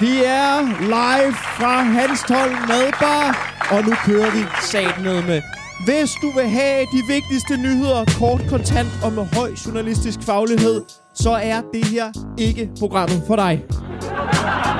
[0.00, 5.42] Vi er live fra Hanstholm Madbar, og nu kører vi satnet med.
[5.84, 10.82] Hvis du vil have de vigtigste nyheder, kort, kontant og med høj journalistisk faglighed,
[11.14, 13.64] så er det her ikke programmet for dig.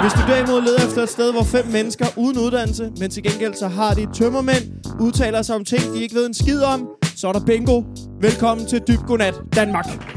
[0.03, 3.55] Hvis du derimod leder efter et sted, hvor fem mennesker uden uddannelse, men til gengæld
[3.55, 4.65] så har de tømmermænd,
[5.01, 7.83] udtaler sig om ting, de ikke ved en skid om, så er der bingo.
[8.21, 10.16] Velkommen til Dyb Godnat, Danmark.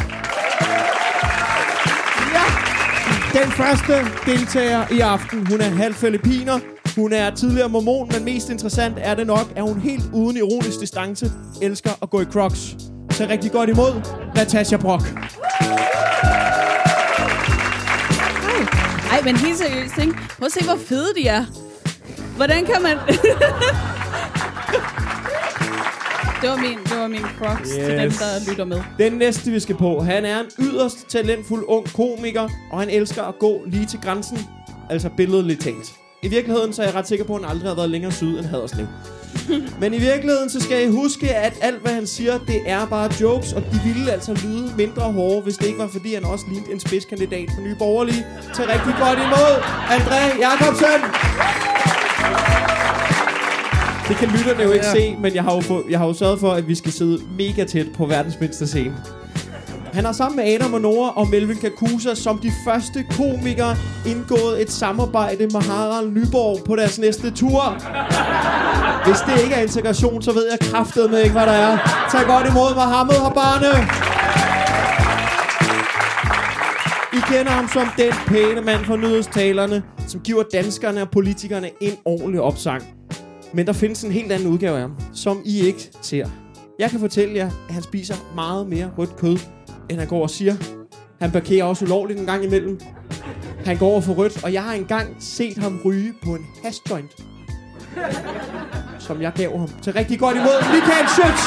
[3.43, 3.93] Den første
[4.25, 6.59] deltager i aften, hun er halv filipiner.
[6.95, 10.79] Hun er tidligere mormon, men mest interessant er det nok, at hun helt uden ironisk
[10.79, 12.59] distance elsker at gå i crocs.
[13.11, 14.01] Så rigtig godt imod,
[14.35, 15.03] Natasha Brock.
[19.11, 20.13] Ej, men helt seriøst, ikke?
[20.37, 21.45] Prøv at se, hvor fede de er.
[22.35, 22.97] Hvordan kan man...
[26.41, 27.85] det var min, det var min crocs yes.
[27.85, 28.81] til dem, der lytter med.
[28.99, 33.23] Den næste, vi skal på, han er en yderst talentfuld ung komiker, og han elsker
[33.23, 34.37] at gå lige til grænsen,
[34.89, 35.93] altså billedligt talt.
[36.23, 38.37] I virkeligheden så er jeg ret sikker på, at han aldrig har været længere syd
[38.37, 38.87] end Haderslev.
[39.81, 43.11] Men i virkeligheden, så skal I huske, at alt, hvad han siger, det er bare
[43.21, 46.45] jokes, og de ville altså lyde mindre hårde, hvis det ikke var, fordi han også
[46.49, 48.25] lignede en spidskandidat for Nye Borgerlige.
[48.55, 49.53] Til rigtig godt imod,
[49.95, 51.01] André Jacobsen!
[54.09, 56.39] Det kan lytterne jo ikke se, men jeg har, jo få, jeg har jo sørget
[56.39, 58.95] for, at vi skal sidde mega tæt på verdens mindste scene.
[59.93, 63.75] Han har sammen med Adam og Nora og Melvin Kakusa som de første komikere
[64.07, 67.61] indgået et samarbejde med Harald Nyborg på deres næste tur.
[69.05, 71.77] Hvis det ikke er integration, så ved jeg kraftet med ikke, hvad der er.
[72.11, 73.73] Tag godt imod Mohammed Habane.
[77.13, 81.93] I kender ham som den pæne mand fra nyhedstalerne, som giver danskerne og politikerne en
[82.05, 82.98] ordentlig opsang.
[83.53, 86.27] Men der findes en helt anden udgave af ham, som I ikke ser.
[86.79, 89.37] Jeg kan fortælle jer, at han spiser meget mere rødt kød,
[89.89, 90.55] end han går og siger.
[91.21, 92.79] Han parkerer også ulovligt en gang imellem.
[93.65, 97.15] Han går over for rødt, og jeg har engang set ham ryge på en hashjoint.
[98.99, 101.41] Som jeg gav ham til rigtig godt imod Michael Schutz.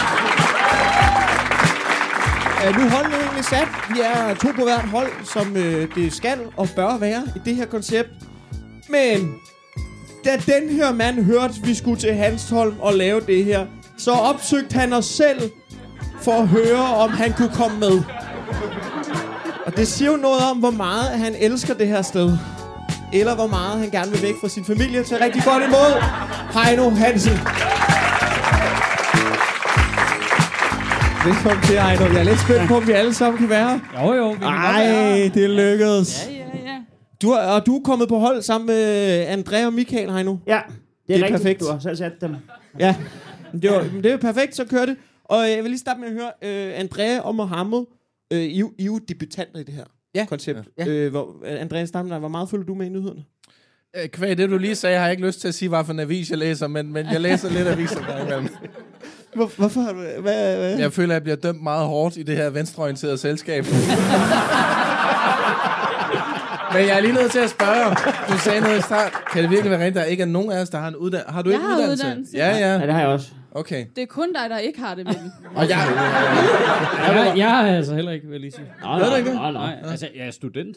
[2.63, 3.69] Uh, nu er holdene egentlig sat.
[3.91, 7.57] Vi er to på hvert hold, som uh, det skal og bør være i det
[7.57, 8.11] her koncept.
[8.89, 9.35] Men
[10.25, 13.67] da den her mand hørte, at vi skulle til Hanstholm og lave det her,
[13.99, 15.51] så opsøgte han os selv
[16.23, 18.03] for at høre, om han kunne komme med.
[19.67, 22.39] Og det siger jo noget om, hvor meget han elsker det her sted.
[23.13, 25.03] Eller hvor meget han gerne vil væk fra sin familie.
[25.05, 26.03] Til rigtig godt imod,
[26.55, 27.39] Heino Hansen.
[31.25, 32.05] Velkommen til, Heino.
[32.05, 34.05] Jeg er lidt spændt på, om vi alle sammen kan være her.
[34.05, 34.31] Jo, jo.
[34.31, 36.27] Vi Ej, det lykkedes.
[36.31, 36.42] Ja, ja.
[37.23, 38.77] Du er, og du er kommet på hold sammen med
[39.29, 40.37] Andrea og Michael, Heino.
[40.47, 40.63] Ja, det er,
[41.07, 41.33] Det er rigtigt.
[41.43, 41.61] perfekt.
[41.61, 42.35] Du har selv sat dem.
[42.79, 42.97] Ja,
[43.63, 44.97] det, var, det er perfekt, så kører det.
[45.25, 46.31] Og jeg vil lige starte med at høre,
[46.69, 47.79] øh, Andrea og Mohammed,
[48.33, 49.85] øh, I, er I er jo debutanter i det her
[50.15, 50.25] Ja.
[50.29, 50.59] koncept.
[50.79, 50.87] Ja.
[50.87, 53.25] Øh, hvor, Andrea Stamler, hvor meget følger du med i nyhederne?
[53.97, 55.93] Øh, Kvæg det, du lige sagde, har jeg ikke lyst til at sige, hvad for
[55.93, 58.49] en avis jeg læser, men, men jeg læser lidt aviser gang imellem.
[59.35, 59.81] Hvor, hvorfor?
[59.81, 60.79] har du- Hvad, hvad?
[60.79, 63.65] Jeg føler, at jeg bliver dømt meget hårdt i det her venstreorienterede selskab.
[66.75, 67.97] Men jeg er lige nødt til at spørge.
[68.33, 69.13] Du sagde noget i start.
[69.33, 70.97] Kan det virkelig være rent, at der ikke er nogen af os, der har en
[70.97, 71.33] uddannelse?
[71.33, 72.07] Har du Jeg ikke har uddannelse?
[72.07, 72.37] uddannelse.
[72.37, 72.73] Ja, ja.
[72.79, 73.31] Ja, det har jeg også.
[73.55, 73.87] Okay.
[73.97, 75.33] Det er kun dig, der ikke har det med den.
[75.55, 75.79] Og jeg...
[77.07, 78.67] Jeg, jeg er altså heller ikke, vil jeg lige sige.
[79.19, 79.35] Ikke det?
[79.37, 79.51] nå, nå.
[79.53, 80.77] Nej, altså, jeg er student.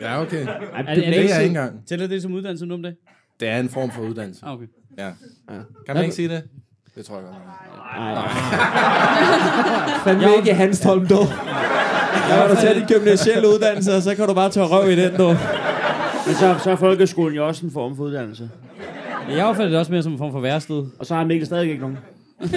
[0.00, 0.46] Ja, okay.
[0.46, 1.86] Ej, Er, det, er Det det er jeg ikke ikke engang.
[1.88, 2.96] Tæller det som uddannelse nu om det?
[3.40, 4.44] Det er en form for uddannelse.
[4.46, 4.66] Ah, okay.
[4.98, 5.10] Ja.
[5.86, 6.42] Kan man ikke sige det?
[6.96, 7.36] Det tror jeg godt.
[10.04, 11.18] Fandme ikke i Hanstholm, du.
[12.28, 14.96] Jeg var da tage de gymnasielle uddannelser, og så kan du bare tage røv i
[14.96, 15.26] den, du.
[16.26, 18.50] Men så, så er folkeskolen jo også en form for uddannelse.
[19.30, 20.84] Jeg opfatter det også mere som en form for værsted.
[20.98, 21.98] Og så har Mikkel stadig ikke nogen.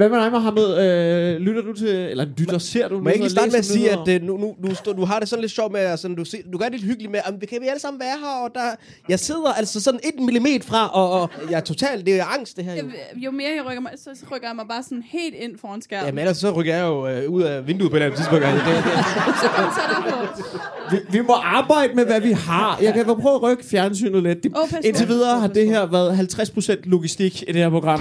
[0.00, 0.68] Hvad med dig, Mohammed?
[0.78, 3.90] Øh, lytter du til, eller lytter, ser du Må jeg ikke starte med at sige,
[3.90, 6.24] at øh, nu, nu, nu, stå, du har det sådan lidt sjovt med, sådan, du,
[6.52, 8.60] du gør det lidt hyggeligt med, at kan vi alle sammen være her, og der,
[9.08, 12.56] jeg sidder altså sådan et millimeter fra, og, og jeg er totalt, det er angst
[12.56, 12.78] det her jo.
[12.78, 15.82] Jeg, jo mere jeg rykker mig, så rykker jeg mig bare sådan helt ind foran
[15.82, 16.06] skærmen.
[16.06, 18.44] Jamen ellers så rykker jeg jo øh, ud af vinduet på et eller andet tidspunkt.
[18.50, 20.96] Altså, det, det, så kom tættere på.
[20.96, 22.78] vi, vi må arbejde med, hvad vi har.
[22.82, 24.42] Jeg kan prøve at rykke fjernsynet lidt.
[24.42, 24.58] Det, på.
[24.84, 28.00] indtil videre har det her været 50% logistik i det her program.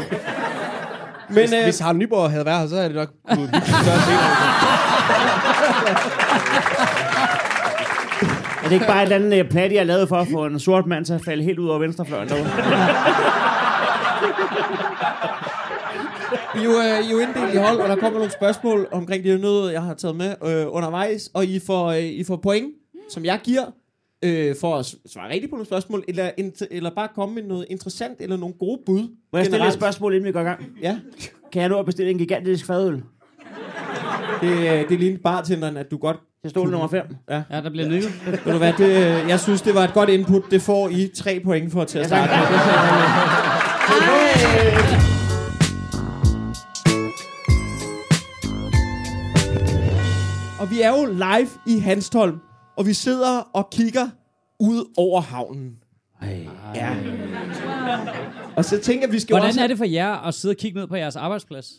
[1.30, 4.00] Men hvis, øh, hvis Harald Nyborg havde været her, så er det nok hyggeligt større.
[8.64, 10.46] Er det ikke bare et eller andet øh, plat, jeg har lavet for at få
[10.46, 12.30] en sort mand til at falde helt ud over venstrefløjen?
[16.56, 18.88] I er jo, øh, I er jo inddelt i hold, og der kommer nogle spørgsmål
[18.92, 22.36] omkring det noget, jeg har taget med øh, undervejs, og I får, øh, I får
[22.36, 22.68] point,
[23.10, 23.66] som jeg giver,
[24.24, 26.31] øh, for at svare rigtigt på nogle spørgsmål, eller,
[26.71, 29.00] eller bare komme med noget interessant, eller nogle gode bud.
[29.00, 29.06] Må
[29.38, 29.74] jeg stille et generelt.
[29.74, 30.66] spørgsmål, inden vi går i gang?
[30.81, 31.00] Ja,
[31.51, 33.04] Kan jeg nå at bestille en gigantisk fadøl?
[34.42, 34.51] det,
[34.81, 36.18] øh, det lignede bartenderen, at du godt...
[36.42, 37.04] Til stol nummer 5.
[37.30, 38.12] Ja, der bliver nikket.
[38.45, 38.86] Ved du hvad, det,
[39.24, 40.44] øh, jeg synes, det var et godt input.
[40.51, 42.60] Det får I tre point for til at starte jeg med.
[50.60, 52.39] Og vi er jo live i Hanstholm,
[52.80, 54.10] og vi sidder og kigger
[54.60, 55.78] ud over havnen.
[56.76, 56.96] Ja.
[58.56, 59.62] Og så tænker jeg, vi skal Hvordan også...
[59.62, 61.72] er det for jer at sidde og kigge ned på jeres arbejdsplads?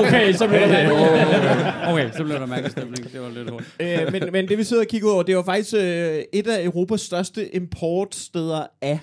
[0.00, 1.74] okay, så bliver der mærkelig.
[1.92, 3.12] Okay, så bliver der mærkelig stemning.
[3.12, 3.64] Det var lidt hårdt.
[3.80, 6.46] øh, men, men det vi sidder og kigger ud over, det var faktisk øh, et
[6.46, 9.00] af Europas største importsteder af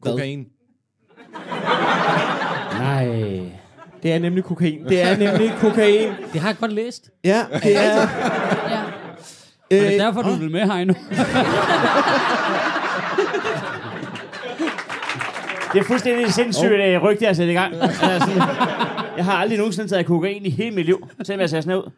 [0.00, 0.12] hvad?
[0.12, 0.46] Kokain.
[2.78, 3.61] Nej.
[4.02, 4.84] Det er nemlig kokain.
[4.88, 6.08] Det er nemlig kokain.
[6.32, 7.10] Det har jeg godt læst.
[7.24, 7.96] Ja, det er...
[8.70, 8.80] Ja.
[9.70, 10.94] Det Øh, er derfor, du vil med her endnu.
[15.72, 17.02] Det er fuldstændig sindssygt oh.
[17.02, 17.74] rygte, jeg har sat i gang.
[17.82, 18.30] Altså,
[19.16, 21.90] jeg har aldrig nogensinde taget kokain i hele mit liv, selvom jeg ser sådan ud.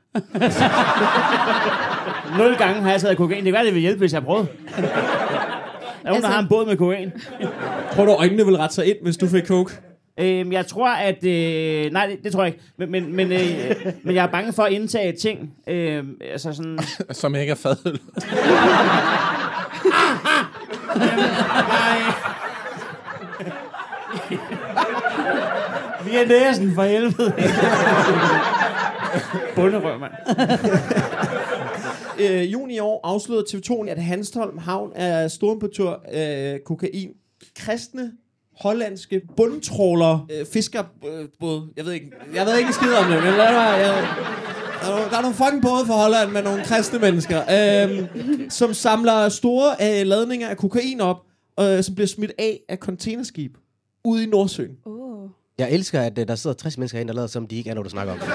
[2.39, 3.39] Nul gange har jeg taget kokain.
[3.39, 4.47] Det kan være, det vil hjælpe, hvis jeg prøvede.
[4.77, 4.87] Der er
[6.05, 7.13] nogen, Altså- der har en båd med kokain.
[7.93, 9.73] tror du, øjnene vil rette sig ind, hvis du fik coke?
[10.21, 11.25] Øhm, jeg tror, at...
[11.25, 12.65] Øh, nej, det, det tror jeg ikke.
[12.77, 15.55] Men, men, men, øh, men jeg er bange for at indtage ting.
[15.69, 16.79] Øh, altså sådan...
[17.11, 18.01] Som ikke er fadøl.
[26.05, 27.35] Vi er næsen for helvede.
[29.55, 30.13] Bunderøv, mand.
[32.21, 37.11] Øh, juni i år afslørede TV2, at Hanstholm Havn er storimportør af kokain.
[37.57, 38.13] Kristne
[38.61, 41.73] hollandske bundtråler, øh, fiskerbåd.
[41.77, 43.45] Jeg ved ikke, jeg ved ikke skid om det, men lad.
[43.45, 44.09] Jeg,
[44.83, 48.09] der, er, nogle- der er nogle fucking både for Holland med nogle kristne mennesker, øh,
[48.51, 51.17] som samler store øh, ladninger af kokain op,
[51.61, 53.53] øh, som bliver smidt af af containerskib
[54.05, 54.71] ude i Nordsøen.
[54.87, 55.29] Oh.
[55.59, 57.75] Jeg elsker, at øh, der sidder 60 mennesker herinde, der lader som de ikke er
[57.75, 58.19] noget, du snakker om.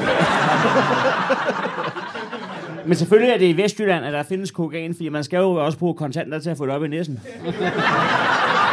[2.88, 5.78] Men selvfølgelig er det i Vestjylland, at der findes kokain, fordi man skal jo også
[5.78, 7.20] bruge kontanter til at få det op i næsen.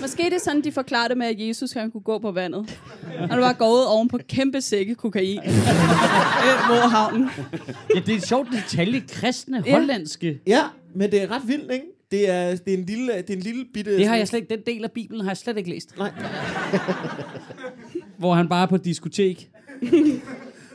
[0.00, 2.78] Måske det er sådan, de forklarer det med, at Jesus han kunne gå på vandet.
[3.30, 5.40] Han var gået oven på kæmpe sække kokain
[6.68, 7.30] mod havnen.
[7.94, 9.02] Ja, det er et sjovt detalje.
[9.08, 9.72] Kristne, Ja.
[9.72, 10.40] hollandske.
[10.46, 10.62] Ja,
[10.94, 11.84] men det er ret vildt, ikke?
[12.10, 13.96] Det er, det er, en, lille, det er en lille bitte...
[13.96, 15.98] Det har jeg slet ikke, den del af Bibelen har jeg slet ikke læst.
[15.98, 16.10] Nej.
[18.18, 19.48] Hvor han bare er på diskotek.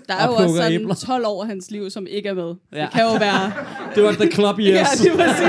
[0.10, 0.96] Der er Og jo også sådan æbler.
[0.96, 2.56] 12 år af hans liv, som ikke er med.
[2.74, 2.82] Ja.
[2.82, 3.52] Det kan jo være...
[3.96, 4.90] Det var the club Ja, years.
[4.90, 5.48] det er præcis.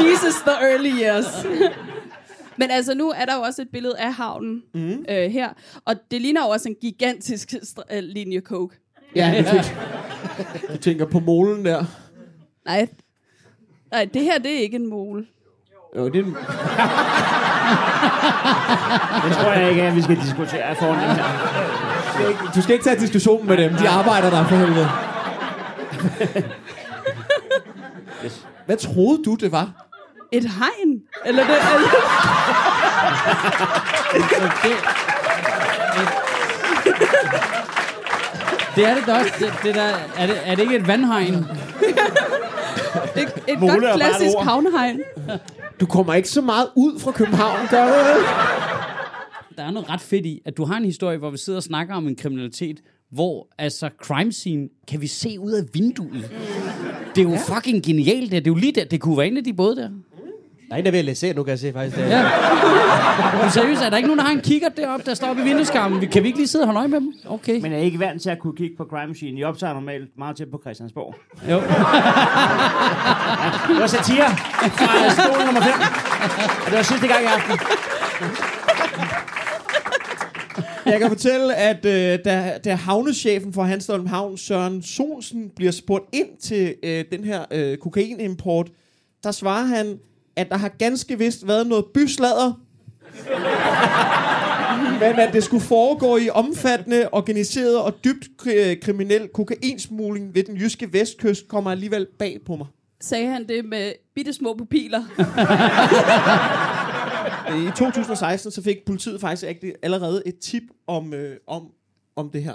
[0.00, 1.46] Jesus, the early years.
[2.58, 5.04] Men altså, nu er der jo også et billede af havnen mm.
[5.08, 5.48] øh, her.
[5.84, 8.76] Og det ligner jo også en gigantisk str- øh, linje coke.
[9.16, 9.64] Ja, du tænker,
[10.72, 11.84] du tænker på målen der.
[12.66, 12.88] Nej,
[13.92, 15.26] Nej, det her, det er ikke en mole.
[15.96, 16.36] Jo, det er en,
[19.28, 21.24] Det tror jeg ikke, at vi skal diskutere foran dem her.
[22.14, 23.74] Skal ikke, du skal ikke tage diskussionen med dem.
[23.74, 24.88] De arbejder der for helvede.
[28.66, 29.70] Hvad troede du, det var?
[30.32, 31.00] Et hegn?
[31.24, 31.88] Eller det, eller,
[38.76, 39.32] Det er det da også.
[39.38, 41.34] Det, det der, er, det, er det ikke et vandhegn?
[43.16, 45.00] et, et Mole er godt klassisk havnehegn.
[45.80, 47.92] Du kommer ikke så meget ud fra København, gør du?
[49.56, 51.62] Der er noget ret fedt i, at du har en historie, hvor vi sidder og
[51.62, 52.80] snakker om en kriminalitet,
[53.12, 56.30] hvor altså crime scene kan vi se ud af vinduet.
[57.16, 58.30] Det er jo fucking genialt.
[58.30, 58.84] Det er jo lige der.
[58.84, 59.88] Det kunne være en af de både der.
[60.68, 61.96] Der er en, der er ved at læse nu, kan jeg se faktisk.
[61.96, 62.02] Det.
[62.10, 62.22] Ja.
[63.42, 65.44] Men seriøst, er der ikke nogen, der har en kigger deroppe, der står oppe i
[65.44, 66.00] vindueskarmen?
[66.00, 67.12] Vi- Kan vi ikke lige sidde og holde øje med dem?
[67.26, 67.60] Okay.
[67.60, 69.40] Men er ikke vant til at kunne kigge på Crime Machine.
[69.40, 71.14] I optager normalt meget tæt på Christiansborg.
[71.50, 71.56] Jo.
[73.68, 74.28] Det var satire
[74.78, 75.72] fra stol nummer 5.
[76.64, 77.58] Og det var sidste gang i aften.
[80.86, 86.04] Jeg kan fortælle, at øh, da, da havnechefen for Hanstholm Havn, Søren Solsen, bliver spurgt
[86.12, 88.70] ind til øh, den her øh, kokainimport,
[89.24, 89.98] der svarer han,
[90.36, 92.60] at der har ganske vist været noget byslader,
[95.00, 100.56] men at det skulle foregå i omfattende, organiseret og dybt kri- kriminel kokainsmugling ved den
[100.56, 102.66] jyske vestkyst, kommer alligevel bag på mig.
[103.00, 105.02] Sagde han det med bitte små pupiler?
[107.50, 109.44] Øh, I 2016 så fik politiet faktisk
[109.82, 111.66] allerede et tip om, øh, om,
[112.16, 112.54] om det her.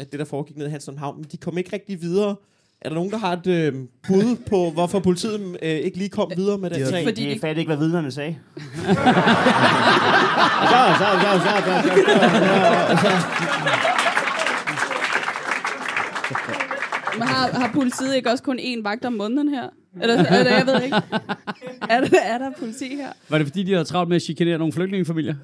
[0.00, 1.16] At det, der foregik ned i Hansen Havn.
[1.16, 2.36] Men de kom ikke rigtig videre.
[2.80, 3.72] Er der nogen, der har et øh,
[4.08, 7.04] bud på, hvorfor politiet øh, ikke lige kom videre med den sag?
[7.04, 8.36] Fordi De de- fattede ikke, hvad vidnerne sagde.
[8.66, 8.94] så, så,
[10.98, 11.96] så, så, så, så,
[12.88, 13.10] så, så.
[17.18, 19.68] Men har, har politiet ikke også kun én vagt om måneden her?
[20.02, 20.96] Eller, eller jeg ved ikke.
[21.90, 23.08] Er der, er der politi her?
[23.28, 25.34] Var det fordi, de havde travlt med at chikanere nogle flygtningefamilier?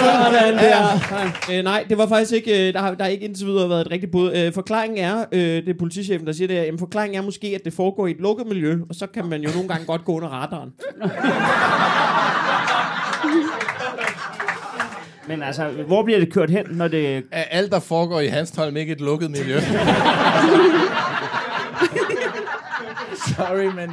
[0.00, 1.58] Sådan der.
[1.58, 3.80] Øh, nej, det var faktisk ikke, øh, der har, der har ikke indtil videre været
[3.80, 4.32] et rigtigt bud.
[4.34, 7.46] Øh, forklaringen er, øh, det er politichefen, der siger det her, jamen forklaringen er måske,
[7.46, 10.04] at det foregår i et lukket miljø, og så kan man jo nogle gange godt
[10.04, 10.70] gå under radaren.
[15.30, 17.24] Men altså, hvor bliver det kørt hen, når det...
[17.32, 19.60] Er alt, der foregår i Hanstholm, ikke et lukket miljø?
[23.26, 23.90] Sorry, men...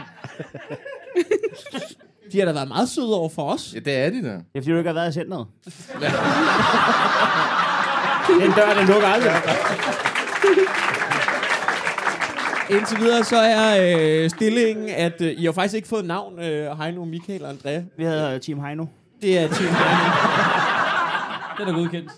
[2.32, 3.72] De har da været meget søde over for os.
[3.76, 4.30] Ja, det er de da.
[4.30, 5.46] Det er fordi, du ikke har været i centret.
[8.42, 9.32] Den dør, den lukker aldrig.
[12.70, 13.78] Indtil videre så er
[14.24, 17.82] øh, stillingen, at øh, I har faktisk ikke fået navn, øh, Heino, Michael og Andrea.
[17.98, 18.86] Vi øh, Team Heino.
[19.22, 20.57] Det er Team Heino.
[21.60, 22.12] Den er godkendt.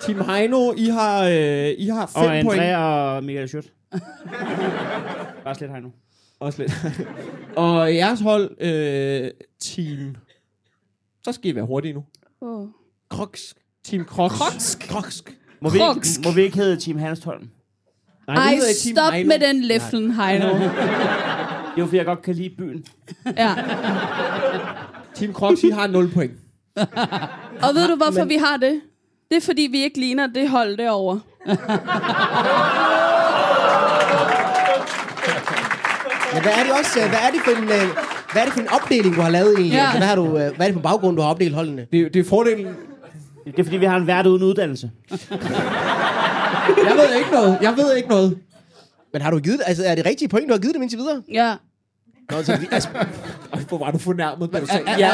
[0.00, 2.62] Team Heino, I har, øh, I har fem Og point.
[2.62, 3.72] Andrea og Michael Schødt.
[5.44, 5.88] Bare slet Heino.
[6.40, 6.72] Også lidt.
[7.56, 10.16] og jeres hold, øh, Team...
[11.24, 12.04] Så skal I være hurtige nu.
[12.40, 12.68] Oh.
[13.10, 13.54] Kroks.
[13.84, 14.34] Team Kroks.
[14.34, 14.74] Kroks.
[14.74, 15.24] Kroks.
[15.60, 16.18] Må vi, Kroksk.
[16.18, 17.48] ikke, må vi ikke hedde Team Hanstholm?
[18.26, 19.28] Nej, Ej, hedder Team stop Heino.
[19.28, 20.48] med den læflen, Heino.
[20.58, 22.84] Det er jo fordi, jeg godt kan lide byen.
[23.36, 23.54] Ja.
[25.14, 26.32] Team Kroks, I har 0 point.
[27.68, 28.80] Og ved du, hvorfor vi har det?
[29.30, 31.20] Det er, fordi vi ikke ligner det hold derovre.
[36.34, 37.00] Men hvad er det også?
[37.00, 37.88] øh, Hvad er det for en, øh,
[38.32, 39.72] hvad er det for en opdeling, du har lavet egentlig?
[39.72, 39.82] Ja.
[39.82, 41.86] Altså, hvad, har du, øh, hvad er det for baggrund, du har opdelt holdene?
[41.92, 42.66] Det, det er fordelen...
[43.46, 44.90] Det er fordi, vi har en vært uden uddannelse.
[46.86, 47.58] Jeg ved ikke noget.
[47.62, 48.38] Jeg ved ikke noget.
[49.12, 51.22] Men har du givet altså er det rigtige point, du har givet dem indtil videre?
[51.32, 51.54] Ja.
[52.30, 52.88] Nå, så, vi- altså,
[53.68, 54.84] hvor var du fornærmet, da du sagde...
[54.98, 55.10] ja.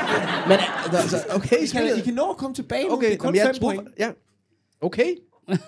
[0.48, 0.58] Men
[0.92, 1.96] altså, okay, I kan.
[1.96, 2.92] I kan nå at komme tilbage nu.
[2.92, 3.88] Okay, det er kun jamen, jeg 5 troede- point.
[3.98, 4.08] Ja.
[4.80, 5.14] Okay.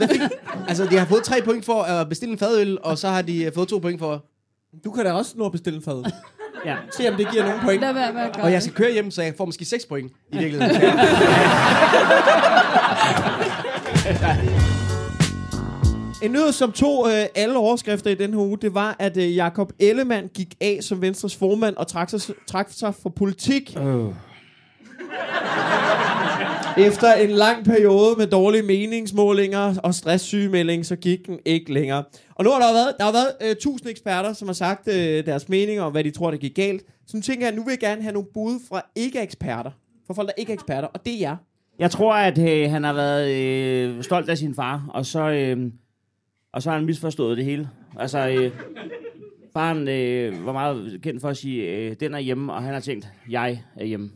[0.03, 0.21] Fik-
[0.69, 3.45] altså, de har fået tre point for at bestille en fadøl, og så har de
[3.45, 4.25] øh, fået to point for...
[4.85, 6.11] Du kan da også nå at bestille en fad.
[6.67, 6.77] Ja.
[6.97, 7.81] Se om det giver nogen point.
[7.81, 10.39] Lad være gøre Og jeg skal køre hjem, så jeg får måske 6 point i
[10.43, 10.81] virkeligheden.
[16.23, 19.37] En nyhed, som tog øh, alle overskrifter i den her uge, det var, at øh,
[19.37, 23.77] Jakob Ellemann gik af som Venstres formand og trak sig, trak sig for politik.
[23.77, 24.15] Uh.
[26.79, 32.05] Efter en lang periode med dårlige meningsmålinger og stresssygemelding, så gik den ikke længere.
[32.35, 35.27] Og nu har der været, der har været øh, tusind eksperter, som har sagt øh,
[35.27, 36.83] deres meninger om, hvad de tror, der gik galt.
[37.07, 39.71] Så nu tænker jeg, at nu vil jeg gerne have nogle bud fra ikke-eksperter.
[40.07, 41.37] Fra folk, der ikke er eksperter, og det er jer.
[41.79, 45.57] Jeg tror, at øh, han har været øh, stolt af sin far, og så, øh,
[46.59, 47.69] og så har han misforstået det hele.
[47.99, 48.53] Altså, øh,
[49.53, 52.81] faren øh, var meget kendt for at sige, øh, den er hjemme, og han har
[52.81, 54.11] tænkt, jeg er hjemme.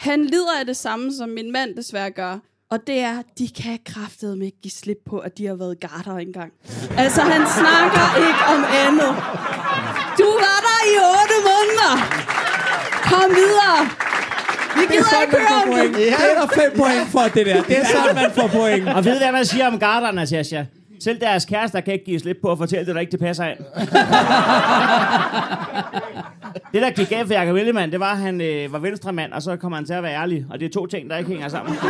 [0.00, 2.38] Han lider af det samme, som min mand desværre gør.
[2.70, 6.16] Og det er, de kan kraftedeme ikke give slip på, at de har været garter
[6.16, 6.52] engang.
[6.98, 9.12] Altså, han snakker ikke om andet.
[10.20, 11.94] Du var der i otte måneder.
[13.10, 14.05] Kom videre.
[14.76, 15.96] Vi Det er gider sådan, ikke man får point.
[15.96, 15.96] det.
[15.96, 17.62] Det er der fem point for, det der.
[17.62, 18.88] Det er sådan, man får point.
[18.88, 20.64] Og ved du, hvad man siger om garderne, Natasha?
[21.00, 23.44] Selv deres kærester kan ikke give slip på at fortælle det, der ikke det passer
[23.44, 23.58] ind.
[26.72, 29.42] det, der gik af for Jacob Ellemann, det var, at han øh, var venstremand, og
[29.42, 30.46] så kommer han til at være ærlig.
[30.50, 31.76] Og det er to ting, der ikke hænger sammen.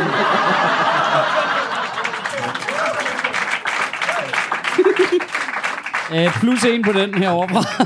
[6.15, 7.85] Øh, plus en på den her overfra.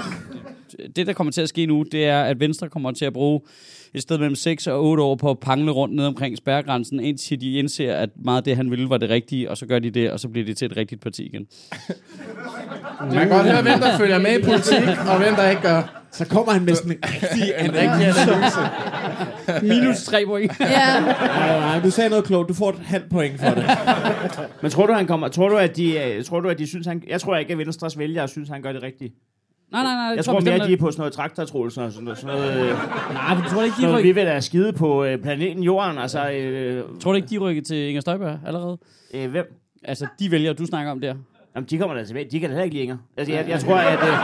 [0.95, 3.41] Det, der kommer til at ske nu, det er, at Venstre kommer til at bruge
[3.93, 7.41] et sted mellem 6 og 8 år på at pangle rundt ned omkring spærregrænsen, indtil
[7.41, 9.89] de indser, at meget af det, han ville, var det rigtige, og så gør de
[9.89, 11.47] det, og så bliver det til et rigtigt parti igen.
[12.99, 15.97] Man kan godt høre, hvem der følger med i politik, og hvem der ikke gør.
[16.11, 18.59] Så kommer han med sådan en rigtig En rigtig analyse.
[19.67, 20.59] Minus tre point.
[20.59, 22.49] Ja, Nej, nej, du sagde noget klogt.
[22.49, 23.65] Du får et halvt point for det.
[24.61, 25.27] Men tror du, han kommer?
[25.27, 27.03] Tror du, at de, øh, tror du, at de synes, han...
[27.07, 29.13] Jeg tror ikke, at Venstres vælgere synes, han gør det rigtigt.
[29.71, 30.13] Nej, nej, nej.
[30.15, 32.17] Jeg tror mere, de er på sådan noget og sådan noget.
[32.17, 32.77] Sådan noget, øh,
[33.13, 35.63] Nej, men tror du ikke, de noget vi rykker, vil da skide på øh, planeten
[35.63, 35.97] Jorden.
[35.97, 38.77] Altså, øh, tror du ikke, de rykker til Inger Støjberg allerede?
[39.13, 39.45] øh, hvem?
[39.83, 41.15] Altså, de vælger, du snakker om der.
[41.55, 42.27] Jamen, de kommer da tilbage.
[42.31, 42.97] De kan da heller ikke lide Inger.
[43.17, 43.99] Altså, jeg, jeg tror, at...
[43.99, 44.15] Øh,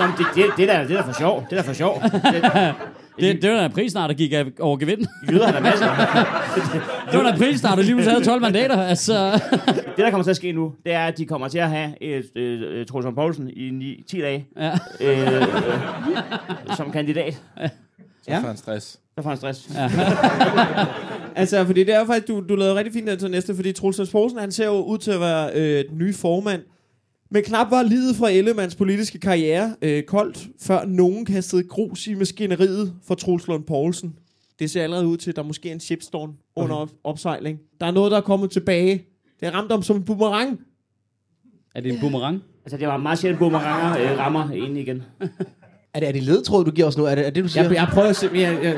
[0.00, 1.46] Jamen, det, det, det, der, det er da for sjov.
[1.50, 2.02] Det er da for sjov.
[2.02, 2.14] Det,
[3.20, 5.06] Det, det var da prisen, der gik af, over gevind.
[5.30, 5.86] jyder har der masser.
[7.12, 8.76] Det var da prisen, der lige havde 12 mandater.
[8.82, 9.30] Altså,
[9.66, 12.02] Det, der kommer til at ske nu, det er, at de kommer til at have
[12.02, 14.70] et, øh, Troels Lund Poulsen i 9, 10 dage ja.
[15.00, 15.42] øh, øh,
[16.76, 17.34] som kandidat.
[17.34, 17.68] Så
[18.28, 18.38] Ja.
[18.38, 18.86] får han stress.
[18.86, 19.70] Så får han stress.
[19.74, 19.90] Ja.
[21.36, 23.72] Altså, fordi det er jo faktisk, du, du lavede rigtig fint den til næste, fordi
[23.72, 26.60] Troels Poulsen, han ser jo ud til at være øh, den nye formand.
[27.34, 32.14] Men knap var livet fra Ellemanns politiske karriere øh, koldt, før nogen kastede grus i
[32.14, 34.14] maskineriet for Troels Lund Poulsen.
[34.58, 37.58] Det ser allerede ud til, at der måske er en shipstorm under op- opsejling.
[37.80, 39.04] Der er noget, der er kommet tilbage.
[39.40, 40.58] Det er ramt om som en boomerang.
[41.74, 42.42] Er det en boomerang?
[42.64, 45.02] Altså, det var meget sjældent, boomeranger øh, rammer ind igen.
[45.94, 47.04] Er det, er det ledetråd, du giver os nu?
[47.04, 47.62] Er det, er det du siger?
[47.64, 48.30] Jeg, jeg prøver at se...
[48.34, 48.76] Jeg, jeg,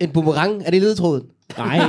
[0.00, 0.62] En boomerang?
[0.66, 1.22] Er det ledetråden?
[1.58, 1.78] nej.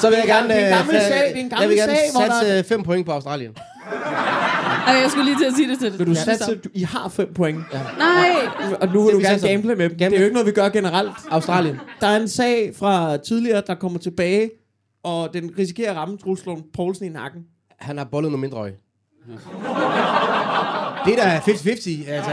[0.00, 0.48] Så vil jeg gerne...
[0.48, 2.12] Det er en øh, gammel fa- sag, det er en gammel Jeg vil gerne sag,
[2.12, 3.52] hvor der- satse 5 point på Australien.
[4.86, 5.98] Og jeg skulle lige til at sige det til dig.
[5.98, 7.64] Vil du satse, du, I har fem point.
[7.72, 7.78] Ja.
[7.98, 9.98] Nej, Og nu vil Det du vi gerne gamble med dem.
[9.98, 11.12] Det er jo ikke noget, vi gør generelt.
[11.30, 11.80] Australien.
[12.00, 14.50] Der er en sag fra tidligere, der kommer tilbage,
[15.04, 17.40] og den risikerer at ramme Troels Lund Poulsen i nakken.
[17.78, 18.72] Han har bollet nogle mindre øje.
[21.06, 21.50] Det er da 50-50.
[21.50, 22.30] Altså, det er, det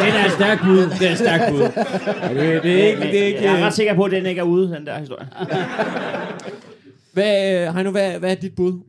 [0.00, 0.78] er, Det er et stærkt bud.
[0.98, 1.60] Det er et stærkt bud.
[1.60, 3.00] Det, det er ikke...
[3.00, 4.86] Det er ikke Jeg er øh, ret sikker på, at den ikke er ude, den
[4.86, 5.28] der historie.
[7.12, 8.80] hvad, øh, Heino, hvad, hvad er dit bud?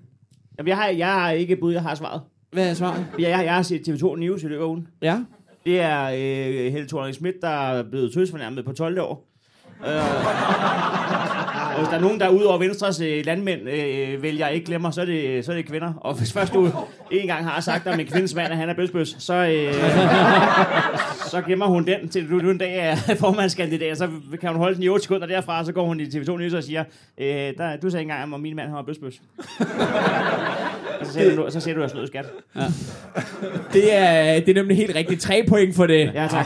[0.57, 2.21] Jamen, jeg har, jeg har ikke bud, jeg har svaret.
[2.51, 3.05] Hvad er svaret?
[3.19, 4.87] Jeg, jeg, jeg har set TV2 News i løbet af ugen.
[5.01, 5.23] Ja?
[5.65, 9.27] Det er øh, Helle thorning Schmidt, der er blevet tødsfornærmet på 12 år.
[9.87, 9.95] Øh,
[11.75, 14.91] og hvis der er nogen, der ud over Venstres øh, landmænd øh, vælger ikke glemmer,
[14.91, 15.93] så er, det, så er det kvinder.
[16.01, 16.69] Og hvis først du
[17.11, 19.73] en gang har sagt om en kvindes mand, at han er bøsbøs, så, øh,
[21.31, 22.95] så gemmer hun den til du, du en dag er
[23.25, 23.97] formandskandidat.
[23.97, 24.09] Så
[24.41, 26.53] kan hun holde den i 8 sekunder derfra, og så går hun i TV2 News
[26.53, 26.83] og siger,
[27.17, 29.21] øh, der, du sagde engang, om min mand han var bøsbøs.
[30.99, 32.25] og så siger du, så siger du, at jeg slået skat.
[33.73, 35.21] Det er, det er nemlig helt rigtigt.
[35.21, 36.11] Tre point for det.
[36.13, 36.45] Ja, tak.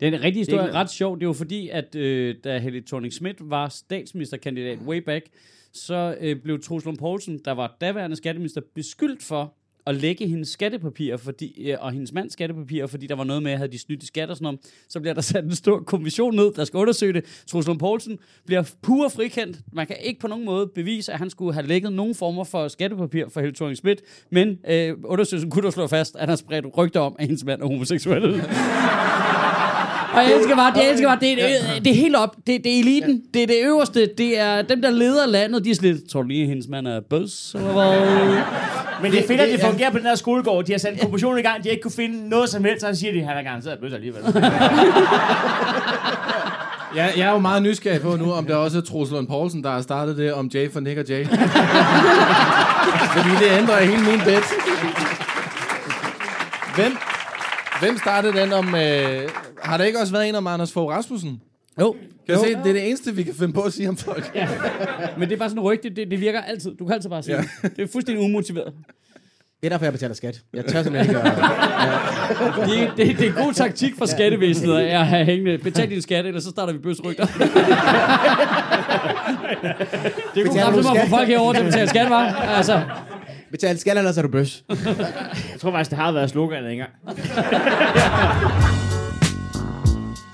[0.00, 1.20] Den rigtige historie Det er ret sjov.
[1.20, 5.26] Det var fordi, at øh, da Helle thorning Schmidt var statsministerkandidat way back,
[5.72, 9.54] så øh, blev Troels Lund Poulsen, der var daværende skatteminister, beskyldt for
[9.86, 13.52] at lægge hendes skattepapirer fordi, øh, og hendes mands skattepapirer, fordi der var noget med,
[13.52, 14.60] at havde de snydt i skat og sådan noget.
[14.88, 17.44] Så bliver der sat en stor kommission ned, der skal undersøge det.
[17.46, 19.58] Troels Lund Poulsen bliver pur frikendt.
[19.72, 22.68] Man kan ikke på nogen måde bevise, at han skulle have lægget nogen former for
[22.68, 26.36] skattepapir for Helle thorning Schmidt, men øh, undersøgelsen kunne dog slå fast, at han har
[26.36, 28.42] spredt rygter om, at hendes mand er homoseksuel.
[30.14, 32.64] Og jeg elsker bare, det, jeg elsker bare, det, det, det er helt op, det,
[32.64, 35.74] det er eliten, det er det øverste, det er dem, der leder landet, de er
[35.74, 38.00] sådan lidt, tror du lige, hendes mand er bøs, eller hvad?
[39.02, 40.64] Men det er fedt, at det fungerer på den her skolegård.
[40.64, 42.80] De har sat en kommission i gang, de har ikke kunne finde noget som helst,
[42.80, 44.22] så siger de, han er garanteret bøs alligevel.
[46.96, 49.64] Jeg, jeg er jo meget nysgerrig på nu, om det også er Troels Lund Poulsen,
[49.64, 51.26] der har startet det om Jay for Nick og Jay.
[53.14, 54.44] Fordi det ændrer hele min bet.
[56.74, 56.96] Hvem,
[57.80, 58.74] hvem startede den om...
[58.74, 59.28] Øh,
[59.62, 61.40] har der ikke også været en om Anders Fogh Rasmussen?
[61.80, 63.96] Jo, Kan jeg se, det er det eneste, vi kan finde på at sige om
[63.96, 64.30] folk.
[64.34, 64.48] Ja.
[65.18, 66.74] men det er bare sådan en rygte, det, det virker altid.
[66.76, 67.42] Du kan altid bare sige Ja.
[67.62, 67.76] det.
[67.76, 68.72] Det er fuldstændig umotiveret.
[69.60, 70.40] Det er derfor, jeg betaler skat.
[70.54, 71.36] Jeg tør simpelthen ikke at...
[72.68, 75.58] Det, det, det er god taktik for skattevæsenet at have hængende.
[75.58, 77.26] Betal din skat, eller så starter vi bøsrygter.
[80.34, 82.24] det er god Betaler kraft du at få folk herovre til at betale skat, var.
[82.32, 82.80] Altså,
[83.50, 84.64] Betal skat, ellers er du bøs.
[84.68, 84.76] Jeg
[85.60, 86.90] tror faktisk, det har været sloganet engang.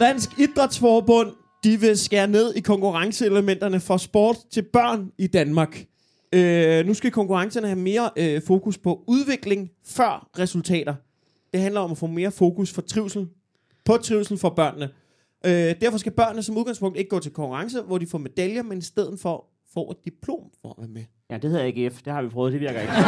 [0.01, 1.33] Dansk Idrætsforbund,
[1.65, 5.85] de vil skære ned i konkurrenceelementerne for sport til børn i Danmark.
[6.33, 10.95] Øh, nu skal konkurrencerne have mere øh, fokus på udvikling før resultater.
[11.53, 13.29] Det handler om at få mere fokus for trivsel,
[13.85, 14.89] på trivsel for børnene.
[15.47, 18.79] Øh, derfor skal børnene som udgangspunkt ikke gå til konkurrence, hvor de får medaljer, men
[18.79, 19.45] i stedet for
[19.77, 21.05] får et diplom for at være med.
[21.31, 22.03] Ja, det hedder AGF.
[22.03, 22.53] Det har vi prøvet.
[22.53, 22.93] Det virker ikke.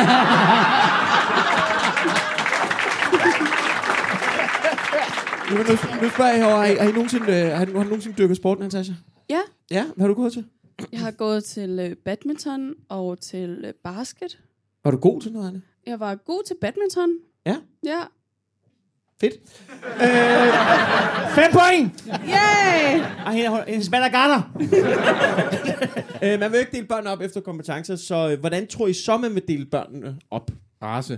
[5.50, 5.62] Nu, nu,
[6.02, 8.36] nu spørger jeg herovre, har I, har I nogensinde, øh, har, har I nogensinde dyrket
[8.36, 8.92] sport, Natasha?
[9.30, 9.40] Ja.
[9.70, 10.44] Ja, hvad har du gået til?
[10.92, 14.38] jeg har gået til øh, badminton og til øh, basket.
[14.84, 15.62] Var du god til noget, Anne?
[15.86, 17.10] Jeg var god til badminton.
[17.46, 17.56] Ja.
[17.84, 18.00] Ja.
[19.20, 19.34] Fedt.
[21.34, 22.04] Fem point!
[22.28, 23.00] Yay!
[23.26, 24.42] Og hende- hendes mand er garter.
[26.22, 28.92] Øh, man vil jo ikke dele børn op efter kompetencer, så øh, hvordan tror I
[28.92, 30.50] så, man vil dele børnene op?
[30.82, 31.12] Race.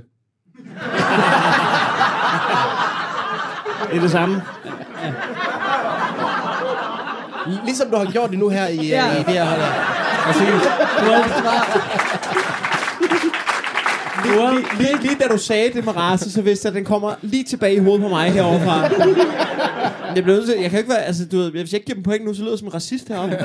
[3.90, 4.42] Det er det samme.
[7.64, 9.06] Ligesom du har gjort det nu her i, Ja.
[9.06, 9.12] ja.
[9.12, 9.60] i det her hold.
[9.60, 9.70] her.
[14.30, 16.84] Lige, lige, lige, lige da du sagde det med race, så vidste jeg, at den
[16.84, 18.80] kommer lige tilbage i hovedet på mig herovre fra.
[20.14, 21.94] Jeg, bliver nødt til, jeg kan ikke være, altså du ved, hvis jeg ikke giver
[21.94, 23.36] dem point nu, så lyder jeg som en racist heroppe.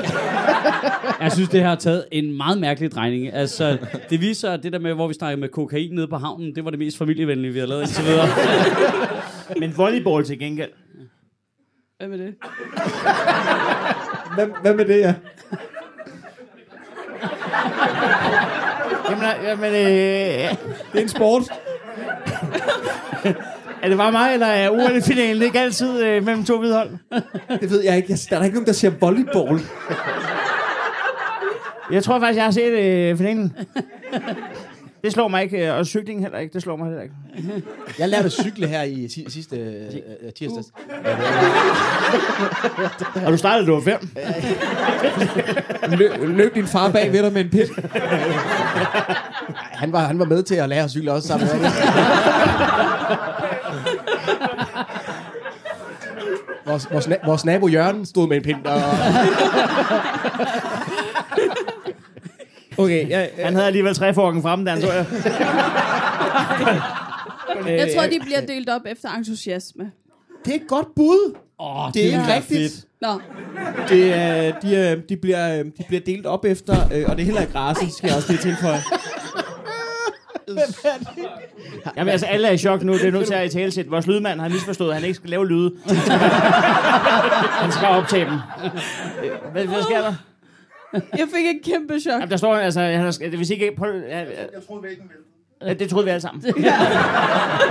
[1.20, 3.32] Jeg synes, det her har taget en meget mærkelig drejning.
[3.32, 3.78] Altså,
[4.10, 6.64] det viser, at det der med, hvor vi snakkede med kokain nede på havnen, det
[6.64, 8.28] var det mest familievenlige, vi har lavet indtil videre.
[9.60, 10.70] Men volleyball til gengæld.
[11.98, 12.34] Hvad med det?
[14.34, 15.14] Hvad, hvad med det, ja?
[19.22, 20.50] Jamen, jamen øh,
[20.92, 21.42] Det er en sport.
[23.82, 26.90] er det bare mig, eller er OL-finalen ikke altid øh, mellem to hvide hold?
[27.60, 28.06] Det ved jeg ikke.
[28.10, 29.60] Jeg, der er der ikke nogen, der siger volleyball.
[31.90, 33.56] Jeg tror faktisk, jeg har set øh, finalen.
[35.06, 36.52] Det slår mig ikke, øh, og cykling heller ikke.
[36.52, 37.14] Det slår mig heller ikke.
[37.98, 39.82] Jeg lærte at cykle her i si- sidste øh,
[40.22, 40.66] øh, tirsdags.
[43.26, 44.08] Og du startede, du var fem.
[45.98, 47.68] Løb, løb din far bag ved dig med en pit.
[49.72, 51.70] Han var, han var med til at lære at cykle også sammen med mig.
[56.66, 58.80] vores, vores, na- vores nabo Jørgen stod med en pind og...
[62.78, 65.06] Okay, jeg, Han havde alligevel træforken fremme, da han så jeg.
[67.66, 69.90] Jeg tror, de bliver delt op efter entusiasme.
[70.44, 71.34] det er et godt bud.
[71.58, 72.86] Oh, Det er ikke rigtigt.
[73.00, 73.20] Nå,
[73.88, 77.24] Det er, de, de, bliver, øh, de bliver delt op efter, øh, og det er
[77.24, 78.78] heller ikke race, skal jeg også lige tilføje.
[81.96, 82.92] Jamen altså, alle er i chok nu.
[82.92, 83.90] Det er nødt til at i talesæt.
[83.90, 85.72] Vores lydmand har misforstået, at han ikke skal lave lyde.
[87.62, 88.34] han skal optage dem.
[88.34, 90.14] Øh, Hvad, hvad sker der?
[91.20, 92.12] jeg fik et kæmpe chok.
[92.12, 93.72] Jamen, der står altså, han har, hvis ikke...
[93.78, 94.26] Prøv, ja, jeg
[94.66, 95.10] troede væggen
[95.62, 96.42] Ja, det troede vi alle sammen.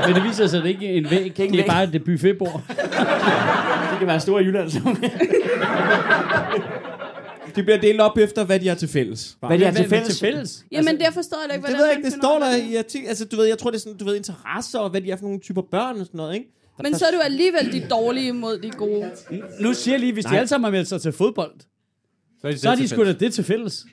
[0.07, 1.37] Men det viser sig, at det ikke er en væg.
[1.37, 1.59] Det væg.
[1.59, 2.61] er bare et buffetbord.
[3.91, 4.69] Det kan være store i Jylland.
[7.55, 9.37] De bliver delt op efter, hvad de har til fælles.
[9.47, 10.07] Hvad de har til fælles?
[10.07, 10.65] Til fælles.
[10.71, 12.75] Jamen, det forstår jeg da ikke, Det hvordan ved jeg ikke, det står der i
[12.75, 13.09] artiklen.
[13.09, 15.15] Altså, du ved, jeg tror, det er sådan, du ved, interesser og hvad de er
[15.15, 16.49] for nogle typer børn og sådan noget, ikke?
[16.83, 19.11] Men så er du alligevel de dårlige mod de gode.
[19.59, 21.51] Nu siger jeg lige, hvis de alle sammen har meldt sig til fodbold,
[22.45, 23.19] Så er de, så er det de til sgu da fælles.
[23.19, 23.85] det til fælles.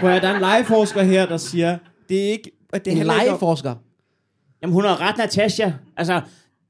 [0.00, 2.50] Prøv at høre, der er en legeforsker her, der siger, det er ikke...
[2.72, 3.74] at Det En handler ikke om- legeforsker.
[4.62, 5.70] Jamen, hun har ret, Natasha.
[5.96, 6.20] Altså,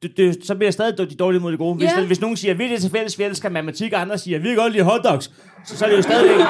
[0.02, 1.74] det, det, så bliver jeg stadig de dårlige mod de gode.
[1.74, 1.96] Hvis, Ja.
[1.96, 2.06] yeah.
[2.06, 4.48] hvis nogen siger, vi er det til fælles, vi elsker matematik, og andre siger, vi
[4.48, 5.30] kan godt lide hotdogs,
[5.66, 6.46] så, så er det jo stadigvæk øh,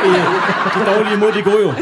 [0.75, 1.73] de dårlige mod de gode jo.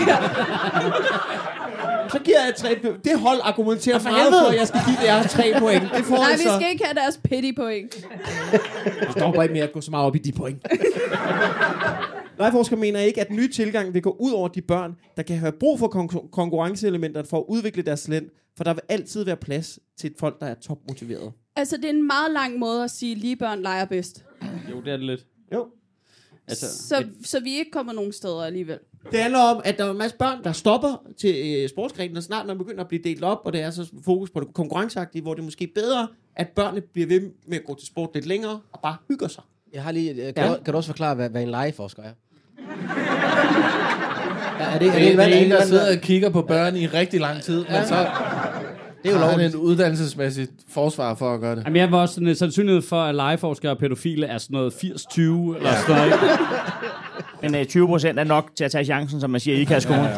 [2.10, 2.78] Så giver jeg tre...
[3.04, 4.42] Det hold argumenterer for meget helvede.
[4.44, 5.82] for, at jeg skal give jer tre point.
[5.96, 6.54] Det får Nej, I vi så.
[6.60, 8.06] skal ikke have deres pity point.
[9.00, 10.58] Jeg stopper ikke med at gå så meget op i de point.
[12.42, 15.36] Legeforsker mener ikke, at den nye tilgang vil gå ud over de børn, der kan
[15.36, 19.36] have brug for kon- konkurrenceelementer for at udvikle deres talent, for der vil altid være
[19.36, 21.32] plads til et folk, der er topmotiveret.
[21.56, 24.24] Altså, det er en meget lang måde at sige, lige børn leger bedst.
[24.70, 25.26] Jo, det er det lidt.
[25.54, 25.66] Jo.
[26.48, 28.78] Altså, Så, så vi ikke kommer nogen steder alligevel.
[29.12, 32.22] Det handler om, at der er en masse børn, der stopper til øh, sportsgrenen, og
[32.22, 34.54] snart når man begynder at blive delt op, og det er så fokus på det
[34.54, 38.10] konkurrenceagtige, hvor det er måske bedre, at børnene bliver ved med at gå til sport
[38.14, 39.42] lidt længere, og bare hygger sig.
[39.72, 40.48] Jeg har lige, øh, kan, ja.
[40.54, 42.12] du, kan du også forklare, hvad, hvad en legeforsker er?
[44.60, 46.42] Ja, er det, er Det er, hvad- det er en, der sidder og kigger på
[46.42, 47.94] børn i rigtig lang tid, men så
[49.02, 49.54] Det er jo lovligt.
[49.54, 51.62] en uddannelsesmæssigt forsvar for at gøre det.
[51.64, 54.72] Jamen, jeg var også sådan en sandsynlighed for, at legeforskere og pædofile er sådan noget
[54.72, 56.12] 80-20 eller sådan noget.
[57.42, 60.04] Men øh, 20 procent er nok til at tage chancen, som man siger i IKAS-skolen.
[60.04, 60.10] Ja,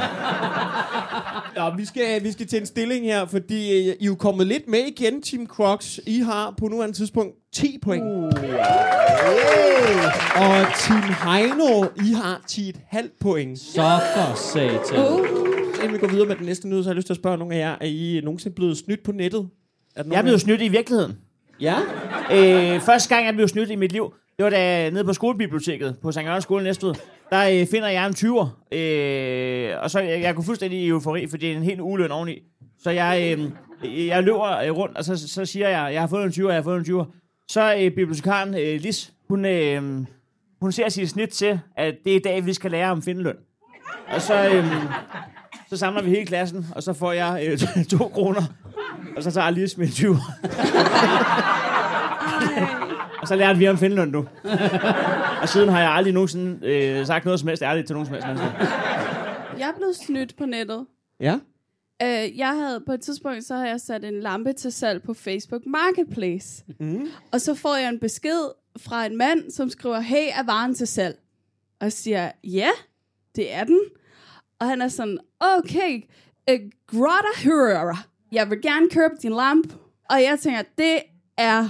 [1.71, 4.69] vi skal, vi skal til en stilling her, fordi øh, I er jo kommet lidt
[4.69, 6.01] med igen, Team Crocs.
[6.07, 8.05] I har på nuværende tidspunkt 10 point.
[8.05, 8.25] Uh.
[10.37, 13.59] Og Team Heino, I har 10,5 point.
[13.59, 14.99] Så for satan.
[14.99, 15.27] Uh,
[15.83, 17.39] Inden vi går videre med den næste nyhed, så har jeg lyst til at spørge
[17.39, 19.49] nogle af jer, er I nogensinde blevet snydt på nettet?
[19.97, 21.19] Er Jeg er blevet snydt i virkeligheden.
[21.61, 21.77] Ja?
[22.33, 25.97] Øh, første gang, jeg blev snydt i mit liv, det var da nede på skolebiblioteket
[26.03, 26.19] på St.
[26.19, 26.95] Jørgens skole Næstved.
[27.31, 31.27] Der øh, finder jeg en 20'er, øh, og så jeg, jeg kunne fuldstændig i eufori,
[31.27, 32.39] for det er en helt uløn oveni.
[32.79, 36.25] Så jeg, øh, jeg løber øh, rundt, og så, så siger jeg, jeg har fået
[36.25, 37.05] en 20'er, jeg har fået en 20'er.
[37.49, 39.83] Så øh, bibliotekaren øh, Lis, hun, øh,
[40.61, 43.37] hun ser sit snit til, at det er i dag, vi skal lære om findeløn.
[44.15, 44.67] Og så, øh,
[45.69, 47.59] så samler vi hele klassen, og så får jeg øh,
[47.99, 48.43] to kroner,
[49.17, 50.33] og så tager Lis min 20'er.
[53.21, 54.27] Og så lærte vi om Finland nu.
[55.45, 58.15] Og siden har jeg aldrig nogensinde øh, sagt noget som helst ærligt til nogen som
[58.15, 58.51] helst mennesker.
[59.59, 60.87] jeg er blevet snydt på nettet.
[61.21, 61.35] Ja?
[62.05, 65.15] Uh, jeg havde på et tidspunkt, så havde jeg sat en lampe til salg på
[65.15, 66.65] Facebook Marketplace.
[66.81, 67.09] Mm.
[67.33, 70.87] Og så får jeg en besked fra en mand, som skriver, hey, er varen til
[70.87, 71.19] salg?
[71.81, 72.71] Og siger, ja,
[73.37, 73.81] det er den.
[74.59, 76.03] Og han er sådan, okay,
[76.51, 78.07] uh, grotta hører.
[78.33, 79.75] Jeg vil gerne købe din lampe.
[80.11, 80.99] Og jeg tænker, det
[81.37, 81.69] er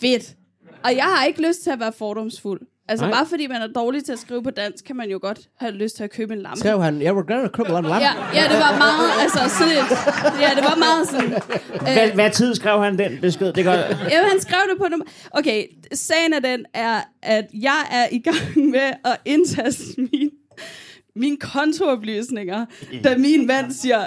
[0.00, 0.36] fedt.
[0.84, 2.60] Og jeg har ikke lyst til at være fordomsfuld.
[2.88, 3.14] Altså Nej.
[3.14, 5.72] bare fordi man er dårlig til at skrive på dansk, kan man jo godt have
[5.72, 6.58] lyst til at købe en lampe.
[6.60, 7.88] Skrev han, jeg var glad at købe en lampe.
[7.96, 9.88] Ja, ja, det var meget, altså sådan et,
[10.40, 11.30] ja, det var meget sådan,
[11.94, 13.52] Hvad, hvad tid skrev han den besked?
[13.52, 13.72] Det gør,
[14.12, 15.06] Ja, han skrev det på nummer.
[15.30, 20.30] Okay, sagen af den er, at jeg er i gang med at indtaste min,
[21.16, 22.66] mine kontooplysninger,
[23.04, 24.06] da min mand siger,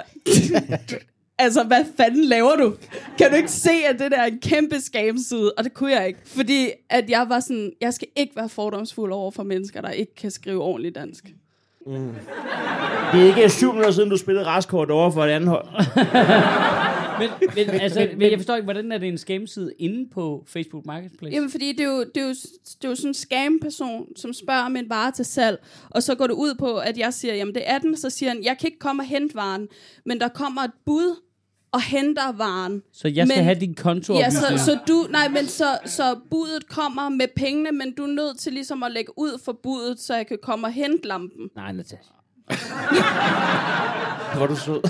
[1.42, 2.74] altså, hvad fanden laver du?
[3.18, 5.52] Kan du ikke se, at det der er en kæmpe scamside?
[5.52, 9.12] Og det kunne jeg ikke, fordi at jeg var sådan, jeg skal ikke være fordomsfuld
[9.12, 11.24] over for mennesker, der ikke kan skrive ordentligt dansk.
[13.12, 15.66] det er ikke syv minutter siden, du spillede raskort over for et andet hold.
[17.18, 20.86] Men, men, altså, men jeg forstår ikke, hvordan er det en scam-side inde på Facebook
[20.86, 21.34] Marketplace?
[21.34, 22.30] Jamen, fordi det er jo, det er jo,
[22.82, 25.58] det er jo sådan en scam-person, som spørger om en vare til salg,
[25.90, 28.30] og så går det ud på, at jeg siger, jamen det er den, så siger
[28.30, 29.68] han, jeg kan ikke komme og hente varen,
[30.06, 31.16] men der kommer et bud
[31.72, 32.82] og henter varen.
[32.92, 36.16] Så jeg skal men, have din konto Ja, så, så du, nej, men så, så
[36.30, 40.00] budet kommer med pengene, men du er nødt til ligesom at lægge ud for budet,
[40.00, 41.48] så jeg kan komme og hente lampen.
[41.56, 42.12] Nej, Natasha.
[44.34, 44.80] Hvor er du sød.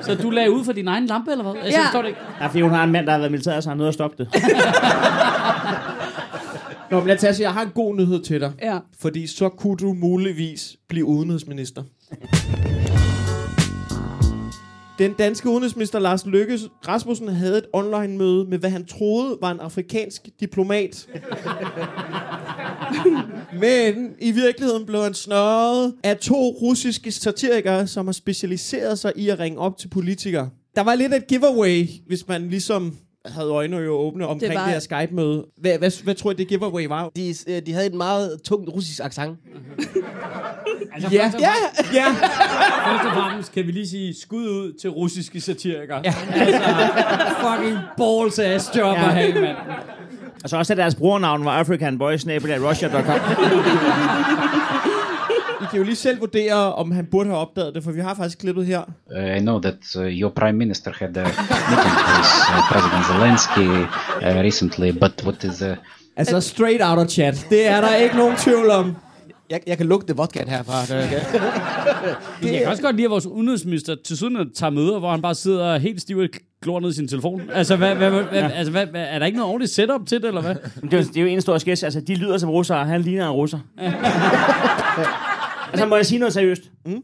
[0.06, 1.62] så du lagde ud for din egen lampe, eller hvad?
[1.62, 1.84] Altså, Ja.
[1.86, 2.20] forstår det ikke.
[2.38, 3.88] Nej, fordi hun har en mand, der har været i militæret, så han er nødt
[3.88, 4.28] at stoppe det.
[6.90, 8.52] Nå, men Natasha, jeg har en god nyhed til dig.
[8.62, 8.78] Ja.
[9.00, 11.82] Fordi så kunne du muligvis blive udenrigsminister.
[15.02, 19.60] Den danske udenrigsminister Lars Løkke Rasmussen havde et online-møde med, hvad han troede var en
[19.60, 21.08] afrikansk diplomat.
[23.60, 29.28] Men i virkeligheden blev han snørret af to russiske satirikere, som har specialiseret sig i
[29.28, 30.50] at ringe op til politikere.
[30.76, 34.64] Der var lidt et giveaway, hvis man ligesom havde øjnene jo åbne omkring det, var-
[34.64, 35.44] det her Skype-møde.
[35.60, 37.10] Hvad, hvad, hvad tror I, det giveaway var?
[37.16, 39.38] De, øh, de havde et meget tungt russisk accent.
[40.94, 41.52] Altså, Ja, først, ja,
[41.94, 42.06] ja.
[42.06, 46.00] først og fremmest kan vi lige sige skud ud til russiske satirikere.
[46.04, 46.14] Ja.
[46.34, 46.60] Altså,
[47.40, 49.04] fucking balls ass job Ja.
[49.08, 49.56] at have, mand.
[50.44, 53.20] Og så også at deres brugernavn var africanboys.russia.com.
[54.81, 54.81] I
[55.72, 58.38] kan jo lige selv vurdere, om han burde have opdaget det, for vi har faktisk
[58.38, 58.80] klippet her.
[59.16, 61.24] Uh, I know that uh, your prime minister had a
[61.70, 63.68] meeting with uh, President Zelensky
[64.26, 65.68] uh, recently, but what is uh,
[66.16, 67.46] Altså straight out of chat.
[67.50, 68.96] Det er der ikke nogen tvivl om.
[69.50, 70.96] Jeg, jeg kan lugte vodka herfra.
[70.96, 71.20] Det, okay.
[72.42, 75.22] Men jeg kan også godt lide, at vores udenrigsminister til siden tager møder, hvor han
[75.22, 76.28] bare sidder helt stiv og
[76.62, 77.42] glor ned i sin telefon.
[77.54, 78.48] Altså, hvad, hvad, hvad, ja.
[78.48, 80.54] altså hvad, hvad, er der ikke noget ordentligt setup til det, eller hvad?
[80.82, 81.84] Det, er, jo- det er jo en stor sketch.
[81.84, 83.58] Altså, de lyder som russere, og han ligner en russer.
[85.72, 86.62] Altså, må jeg sige noget seriøst?
[86.86, 87.02] Mm?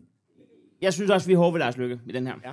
[0.83, 2.35] Jeg synes også, vi er hårde ved Lars Lykke i den her.
[2.45, 2.51] Ja.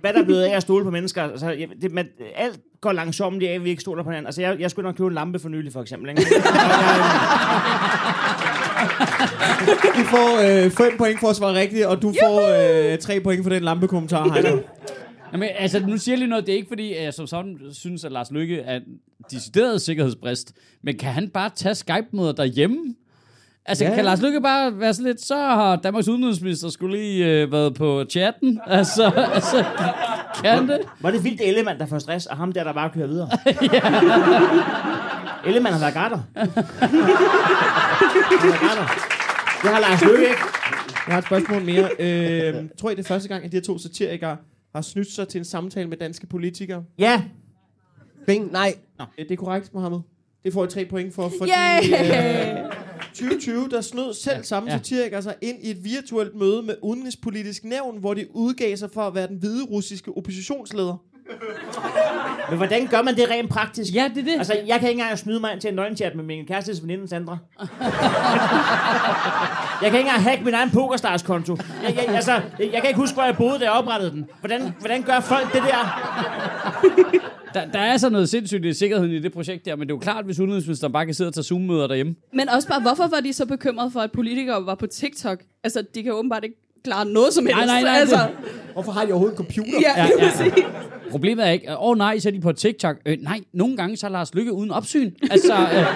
[0.00, 2.92] Hvad der er blevet af at stole på mennesker, altså, jeg- det, man, alt går
[2.92, 4.26] langsomt af, at vi ikke stoler på hinanden.
[4.26, 6.10] Altså, jeg, jeg skulle nok købe en lampe for nylig, for eksempel.
[6.10, 6.22] Ikke?
[9.98, 12.40] Du får øh, fem point for at svare rigtigt, og du får
[12.92, 14.58] øh, tre point for den lampekommentar, Heiner.
[15.32, 16.46] Jamen, altså, nu siger jeg lige noget.
[16.46, 18.82] Det er ikke, fordi jeg som sådan synes, at Lars Lykke er en
[19.30, 20.52] decideret sikkerhedsbrist.
[20.82, 22.94] Men kan han bare tage Skype-møder derhjemme?
[23.68, 23.94] Altså, Ja.
[23.94, 27.74] kan Lars Lykke bare være sådan lidt, så har Danmarks udenrigsminister skulle lige øh, været
[27.74, 28.60] på chatten.
[28.66, 29.64] Altså, altså
[30.44, 30.78] kan det?
[31.00, 33.28] Var det vildt Ellemann, der får stress, og ham der, der bare kører videre?
[35.46, 36.18] Ellemann har været garter.
[39.62, 40.40] Det har Lars Løkke ikke.
[41.06, 41.88] Jeg har et spørgsmål mere.
[41.98, 44.36] Øh, tror I, det er første gang, at de her to satirikere
[44.74, 46.82] har snydt sig til en samtale med danske politikere?
[46.98, 47.22] Ja.
[48.26, 48.74] Bing, nej.
[49.00, 49.98] Øh, Det er korrekt, Mohammed.
[50.44, 51.92] Det får I tre point for, fordi Yay!
[51.92, 52.56] øh,
[53.18, 54.76] 2020, der snød selv samme Ja.
[54.76, 59.02] satirikere sig ind i et virtuelt møde med udenrigspolitisk nævn, hvor de udgav sig for
[59.02, 60.96] at være den hvide russiske oppositionsleder.
[62.48, 63.94] Men hvordan gør man det rent praktisk?
[63.94, 64.32] Ja, det er det.
[64.38, 67.08] Altså, jeg kan ikke engang snyde mig ind til en nøglenchat med min kærestes veninde
[67.08, 67.36] Sandra.
[67.60, 67.68] jeg
[69.82, 71.56] kan ikke engang hacke min egen PokerStars-konto.
[71.82, 74.26] Jeg, jeg, altså, jeg kan ikke huske, hvor jeg boede, da jeg oprettede den.
[74.40, 77.32] Hvordan, hvordan gør folk det der?
[77.56, 79.96] Der, der er så noget sindssygt i sikkerheden i det projekt der, men det er
[79.96, 82.14] jo klart, hvis udenrigsministeren bare kan sidde og tage Zoom-møder derhjemme.
[82.32, 85.42] Men også bare, hvorfor var de så bekymrede for, at politikere var på TikTok?
[85.64, 87.56] Altså, de kan åbenbart ikke klare noget som helst.
[87.56, 88.18] Nej, nej, nej, altså,
[88.72, 89.70] Hvorfor har de overhovedet en computer?
[89.80, 90.52] ja, Ja, ja, ja.
[91.10, 92.96] Problemet er ikke, åh oh, nej, så er de på TikTok.
[93.06, 95.12] Øh, nej, nogle gange så er Lars Lykke uden opsyn.
[95.30, 95.86] Altså, øh,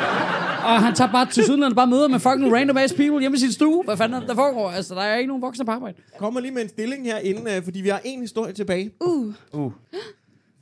[0.65, 3.39] og han tager bare til sydenlandet bare møder med fucking random ass people hjemme i
[3.41, 3.85] sin stue.
[3.85, 4.71] Hvad fanden er der foregår?
[4.71, 5.97] Altså, der er ikke nogen voksne på arbejde.
[6.19, 8.91] Kommer lige med en stilling her inden, øh, fordi vi har en historie tilbage.
[9.01, 9.73] Uh.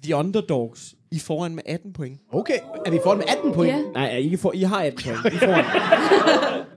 [0.05, 0.95] The Underdogs.
[1.13, 2.21] I er foran med 18 point.
[2.33, 3.73] Okay, er vi foran med 18 point?
[3.73, 3.83] Ja.
[3.95, 5.35] Nej, I, får, I har 18 point.
[5.35, 5.65] I, er foran.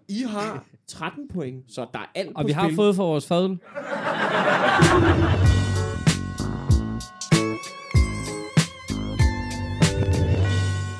[0.20, 2.76] I har 13 point, så der er alt Og på vi har spil.
[2.76, 3.60] fået for vores fadel.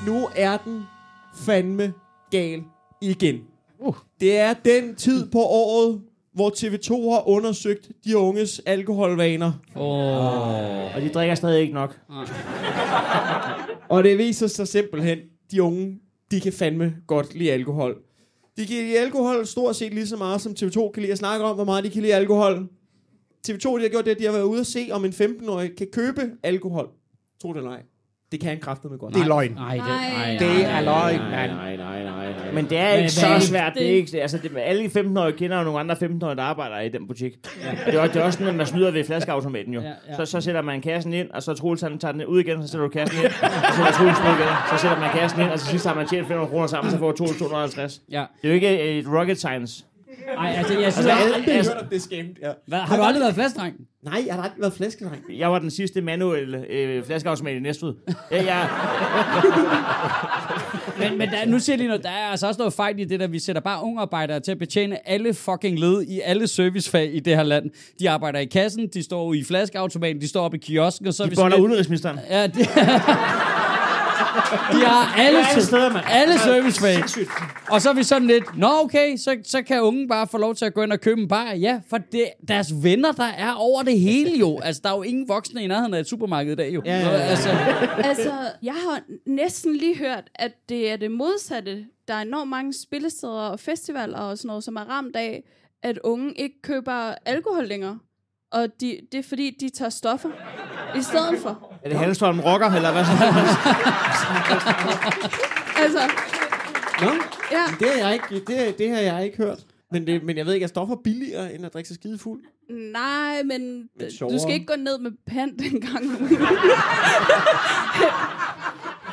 [0.06, 0.84] Nu er den
[1.36, 1.94] fandme
[2.32, 2.64] gal
[3.02, 3.42] igen.
[3.80, 3.96] Uh.
[4.20, 6.02] Det er den tid på året,
[6.34, 9.52] hvor TV2 har undersøgt de unges alkoholvaner.
[9.76, 10.96] Oh.
[10.96, 12.00] Og de drikker stadig ikke nok.
[13.90, 15.18] Og det viser sig simpelthen,
[15.52, 16.00] de unge,
[16.32, 17.96] de kan fandme godt lide alkohol.
[18.58, 21.46] De kan lide alkohol stort set lige så meget, som TV2 kan lide at snakke
[21.46, 22.68] om, hvor meget de kan lide alkohol.
[23.48, 25.76] TV2 de har gjort det, at de har været ude at se, om en 15-årig
[25.78, 26.88] kan købe alkohol.
[27.42, 27.82] Tro det eller ej.
[28.32, 29.14] Det kan han kraftedeme godt.
[29.14, 29.52] Det er løgn.
[29.52, 30.12] Nej, det, Nej.
[30.14, 31.52] nej, Det er løgn, mand.
[31.52, 32.01] nej, nej.
[32.54, 33.44] Men det er Men ikke er så det?
[33.44, 33.74] svært.
[33.74, 36.90] Det er ikke, altså, det, alle 15-årige kender jo nogle andre 15-årige, der arbejder i
[36.90, 37.34] den butik.
[37.86, 39.82] Det, er, også- det er også sådan, at man snyder ved flaskeautomaten jo.
[39.82, 40.16] Ja, ja.
[40.16, 42.68] Så, så sætter man kassen ind, og så Troels han tager den ud igen, så
[42.68, 43.34] sætter du kassen ind, og
[43.74, 46.08] så sætter Troels ud igen, så sætter man kassen ind, og til sidst har man
[46.08, 48.02] tjent 500 kroner sammen, så får Troels 250.
[48.12, 48.26] Ja.
[48.42, 49.84] Det er jo ikke et rocket science.
[50.38, 52.38] Ej, altså, jeg synes, Altså, jeg har altså, aldrig altså, hørt det skæmt.
[52.42, 52.52] Ja.
[52.68, 53.76] hvad, har du aldrig været flaskedreng?
[54.04, 55.24] Nej, jeg har aldrig været flæskedreng.
[55.30, 57.94] Jeg var den sidste manuelle øh, flaskeautomat i Næstved.
[58.32, 58.70] Ja, jeg,
[61.10, 63.04] Men, men der, nu siger jeg lige noget, der er altså også noget fejl i
[63.04, 66.48] det der, vi sætter bare unge arbejdere til at betjene alle fucking led i alle
[66.48, 67.70] servicefag i det her land.
[68.00, 71.24] De arbejder i kassen, de står i flaskeautomaten, de står oppe i kiosken, og så
[71.24, 72.20] er de boller udenrigsministeren.
[72.30, 72.60] Ja, de,
[74.72, 76.06] de har alle, Alle steder, mand.
[76.10, 77.04] alle servicefag.
[77.70, 80.56] Og så er vi sådan lidt, nå okay, så, så kan unge bare få lov
[80.56, 81.52] til at gå ind og købe en bar.
[81.54, 84.60] Ja, for det, deres venner, der er over det hele jo.
[84.60, 86.82] Altså, der er jo ingen voksne i nærheden af et supermarked i dag jo.
[86.86, 87.18] Ja, ja, ja.
[87.18, 87.50] Altså,
[88.04, 88.32] Altså,
[88.64, 91.86] jeg har næsten lige hørt, at det er det modsatte.
[92.08, 95.44] Der er enormt mange spillesteder og festivaler og sådan noget, som er ramt af,
[95.84, 98.00] at unge ikke køber alkohol længere.
[98.52, 100.30] Og de, det er fordi, de tager stoffer
[100.98, 101.74] i stedet for.
[101.84, 103.12] Er det Halmstrøm rocker, eller hvad så?
[105.84, 106.00] Altså,
[107.02, 107.10] Nå,
[107.52, 107.64] ja.
[107.80, 109.60] det har jeg ikke, det, det har jeg ikke hørt.
[109.92, 112.42] Men, det, men jeg ved ikke, er stoffer billigere, end at drikke sig skide fuld?
[112.70, 116.04] Nej, men, Men du skal ikke gå ned med pant en gang.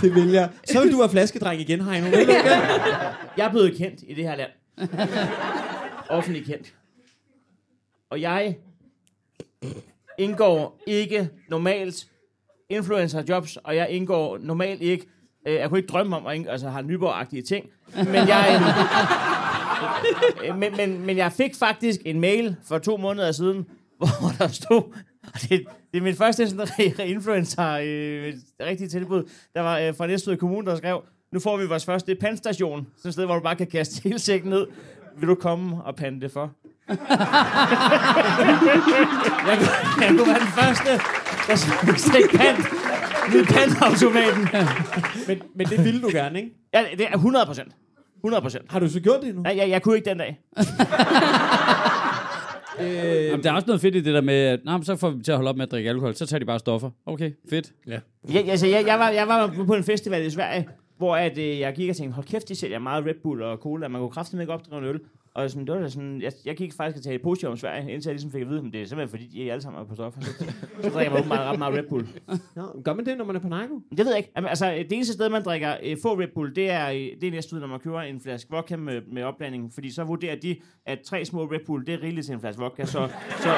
[0.02, 0.50] Det vil jeg.
[0.64, 2.04] Så vil du være flaskedreng igen, Heino.
[2.04, 2.32] Vil du ikke?
[3.36, 4.50] Jeg er blevet kendt i det her land.
[6.08, 6.74] Offentlig kendt.
[8.10, 8.56] Og jeg
[10.18, 12.06] indgår ikke normalt
[12.68, 15.06] influencer-jobs, og jeg indgår normalt ikke,
[15.48, 18.60] øh, jeg kunne ikke drømme om at indgå, altså har nyborg ting, men jeg,
[20.44, 23.66] øh, men, men, men jeg fik faktisk en mail for to måneder siden,
[23.98, 24.82] hvor der stod,
[25.34, 29.96] og det, det er min første sådan, re- influencer øh, rigtige tilbud, der var øh,
[29.96, 33.34] fra Næstved Kommune, der skrev, nu får vi vores første pandstation, sådan et sted, hvor
[33.34, 34.66] du bare kan kaste hele sækken ned.
[35.16, 36.52] Vil du komme og pande det for?
[36.88, 36.96] Jeg,
[39.58, 40.90] kunne, jeg kunne være den første,
[41.46, 41.56] der
[41.96, 42.56] stikke pand
[43.32, 44.48] ned i pandautomaten.
[45.28, 46.54] Men, men det ville du gerne, ikke?
[46.74, 47.72] Ja, det er 100 procent.
[48.16, 48.72] 100 procent.
[48.72, 49.42] Har du så gjort det nu?
[49.44, 50.40] Ja, jeg, jeg kunne ikke den dag.
[52.80, 55.10] Jamen, der er også noget fedt i det der med, at nah, men så får
[55.10, 56.14] vi til at holde op med at drikke alkohol.
[56.14, 56.90] Så tager de bare stoffer.
[57.06, 57.72] Okay, fedt.
[57.86, 57.98] Ja.
[58.32, 61.58] Jeg, altså, jeg, jeg, var, jeg var på en festival i Sverige, hvor at, øh,
[61.58, 63.88] jeg gik og tænkte, hold kæft, de sælger meget Red Bull og cola.
[63.88, 65.00] Man kunne kraftigt ikke opdrive en øl.
[65.38, 67.92] Og sådan, det var da sådan, jeg, jeg gik faktisk og tale positivt om Sverige,
[67.92, 69.82] indtil jeg ligesom fik at vide, at det er simpelthen fordi, de er alle sammen
[69.82, 70.20] er på stoffer.
[70.20, 70.30] Så,
[70.82, 72.08] så drikker man åbenbart ret meget Red Bull.
[72.56, 73.80] Nå, gør man det, når man er på narko?
[73.90, 74.32] Det ved jeg ikke.
[74.36, 77.30] Altså, det eneste sted, man drikker øh, få Red Bull, det er, øh, det er
[77.30, 79.72] næste ud, når man køber en flaske vodka med, med opblanding.
[79.74, 82.62] Fordi så vurderer de, at tre små Red Bull, det er rigeligt til en flaske
[82.62, 82.84] vodka.
[82.84, 83.54] Så, så,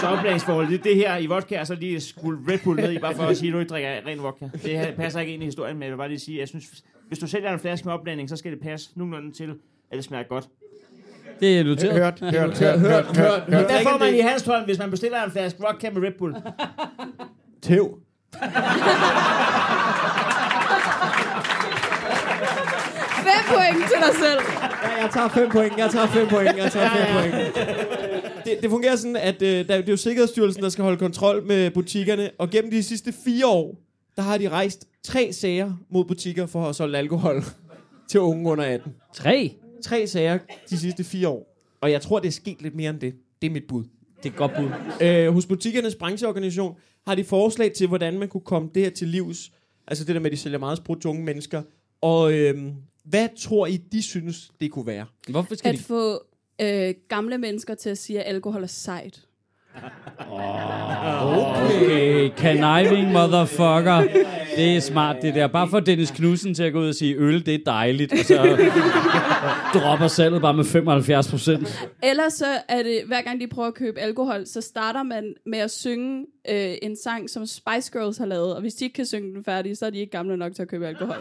[0.00, 2.98] så opblandingsforholdet, det, det her i vodka, og så lige skuld Red Bull ned i,
[2.98, 4.48] bare for at sige, at du ikke drikker ren vodka.
[4.52, 6.84] Det her passer ikke ind i historien, men jeg vil bare lige sige, jeg synes,
[7.08, 9.54] hvis du sælger en flaske med opblanding, så skal det passe nogenlunde til,
[9.90, 10.48] at det smager godt.
[11.40, 11.92] Det er noteret.
[11.94, 13.68] Hørt, hørt, hørt, hørt, hørt, hørt, hørt.
[13.68, 16.34] Der får man i Hanstholm, hvis man bestiller en flaske vodka med Red Bull.
[17.62, 17.98] Tæv.
[23.28, 24.40] Fem point til dig selv.
[24.82, 27.34] Ja, jeg tager fem point, jeg tager fem point, jeg tager fem point.
[28.44, 31.42] Det, det fungerer sådan, at øh, der, det er jo Sikkerhedsstyrelsen, der skal holde kontrol
[31.46, 33.74] med butikkerne, og gennem de sidste fire år,
[34.16, 37.44] der har de rejst tre sager mod butikker for at solge alkohol
[38.10, 38.94] til unge under 18.
[39.14, 39.52] Tre.
[39.82, 40.38] Tre sager
[40.70, 41.56] de sidste fire år.
[41.80, 43.14] Og jeg tror, det er sket lidt mere end det.
[43.42, 43.84] Det er mit bud.
[44.16, 44.70] Det er et godt bud.
[45.06, 49.08] Øh, hos butikkernes brancheorganisation har de forslag til, hvordan man kunne komme det her til
[49.08, 49.50] livs.
[49.86, 51.62] Altså det der med, at de sælger meget sprut til unge mennesker.
[52.00, 52.72] Og øhm,
[53.04, 55.06] hvad tror I, de synes, det kunne være?
[55.28, 55.82] Hvorfor skal At de...
[55.82, 56.20] få
[56.60, 59.26] øh, gamle mennesker til at sige, at alkohol er sejt.
[61.22, 64.02] Okay, conniving motherfucker.
[64.56, 65.46] Det er smart, det der.
[65.46, 68.12] Bare for Dennis Knudsen til at gå ud og sige, øl, det er dejligt.
[68.12, 68.68] Og så
[69.74, 71.88] dropper salget bare med 75 procent.
[72.02, 75.58] Ellers så er det, hver gang de prøver at købe alkohol, så starter man med
[75.58, 78.54] at synge øh, en sang, som Spice Girls har lavet.
[78.54, 80.62] Og hvis de ikke kan synge den færdig, så er de ikke gamle nok til
[80.62, 81.16] at købe alkohol.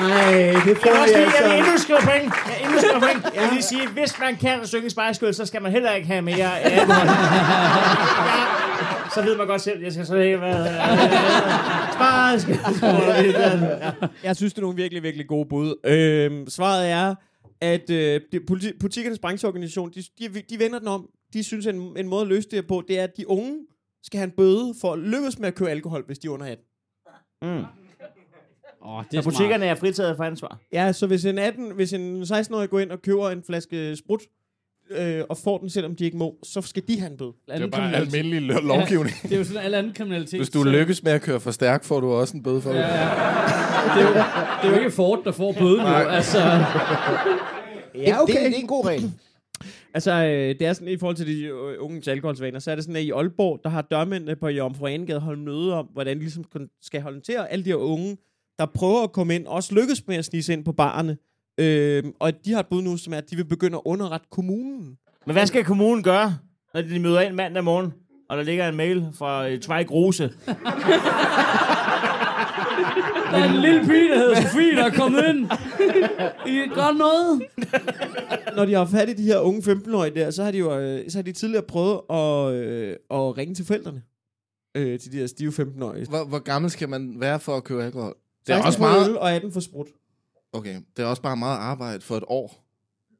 [0.00, 1.56] Nej, det Jeg får også vi lige, jeg vil altså.
[1.56, 2.32] endnu skrive point.
[2.46, 3.22] Jeg vil endnu skrive point.
[3.34, 6.06] Jeg vil lige sige, hvis man kan synge Spice Girls, så skal man heller ikke
[6.08, 7.06] have mere alkohol.
[8.32, 8.44] ja,
[9.14, 10.66] så ved man godt selv, jeg skal så ikke være...
[11.96, 12.82] Spice Girls.
[12.82, 13.92] Ja.
[14.22, 15.74] Jeg synes, det er nogle virkelig, virkelig gode bud.
[15.84, 17.14] Øhm, svaret er,
[17.60, 21.06] at øh, det, politi- butikkernes brancheorganisation, de, de, de vender den om.
[21.32, 23.54] De synes, en, en måde at løse det her på, det er, at de unge
[24.04, 26.46] skal have en bøde for at lykkes med at købe alkohol, hvis de er under
[26.46, 26.64] 18.
[27.42, 27.64] Mm.
[28.86, 29.34] Åh, det er smart.
[29.34, 30.58] butikkerne er fritaget for ansvar.
[30.72, 34.20] Ja, så hvis en, 18, hvis en 16-årig går ind og køber en flaske sprut,
[34.90, 37.32] øh, og får den, selvom de ikke må, så skal de have en bøde.
[37.48, 39.16] Det er bare almindelig lo- lovgivning.
[39.22, 40.40] Ja, det er jo sådan alle anden kriminalitet.
[40.40, 42.70] Hvis du så- lykkes med at køre for stærkt, får du også en bøde for
[42.70, 42.78] det.
[42.78, 43.04] Ja, ja.
[43.94, 44.14] Det er jo,
[44.62, 45.86] det er jo ikke Ford, der får bøden nu.
[45.86, 49.12] Altså, Ja, Det, det, det er en god regel.
[49.94, 52.84] Altså, øh, det er sådan, i forhold til de øh, unge alkoholsvaner, så er det
[52.84, 56.22] sådan, at i Aalborg, der har dørmændene på Jomfru Anegade holdt møde om, hvordan de
[56.22, 56.44] ligesom
[56.82, 58.16] skal håndtere alle de her unge,
[58.58, 61.16] der prøver at komme ind, og også lykkes med at snige ind på barerne.
[61.58, 64.26] Øh, og de har et bud nu, som er, at de vil begynde at underrette
[64.30, 64.96] kommunen.
[65.26, 66.38] Men hvad skal kommunen gøre,
[66.74, 67.92] når de møder ind mandag morgen,
[68.28, 70.22] og der ligger en mail fra uh, Zweig Rose?
[73.30, 75.50] der er en lille pige, der hedder Sofie, der er kommet ind.
[76.46, 77.42] I gøre noget.
[78.56, 81.10] Når de har fat i de her unge 15-årige der, så har de jo øh,
[81.10, 84.02] så har de tidligere prøvet at, øh, at ringe til forældrene.
[84.76, 86.06] Øh, til de her stive 15-årige.
[86.06, 88.16] Hvor, hvor gammel skal man være for at købe alkohol?
[88.46, 89.08] Det er 16 også meget...
[89.08, 89.86] øl og 18 for sprut.
[90.52, 92.64] Okay, det er også bare meget arbejde for et år.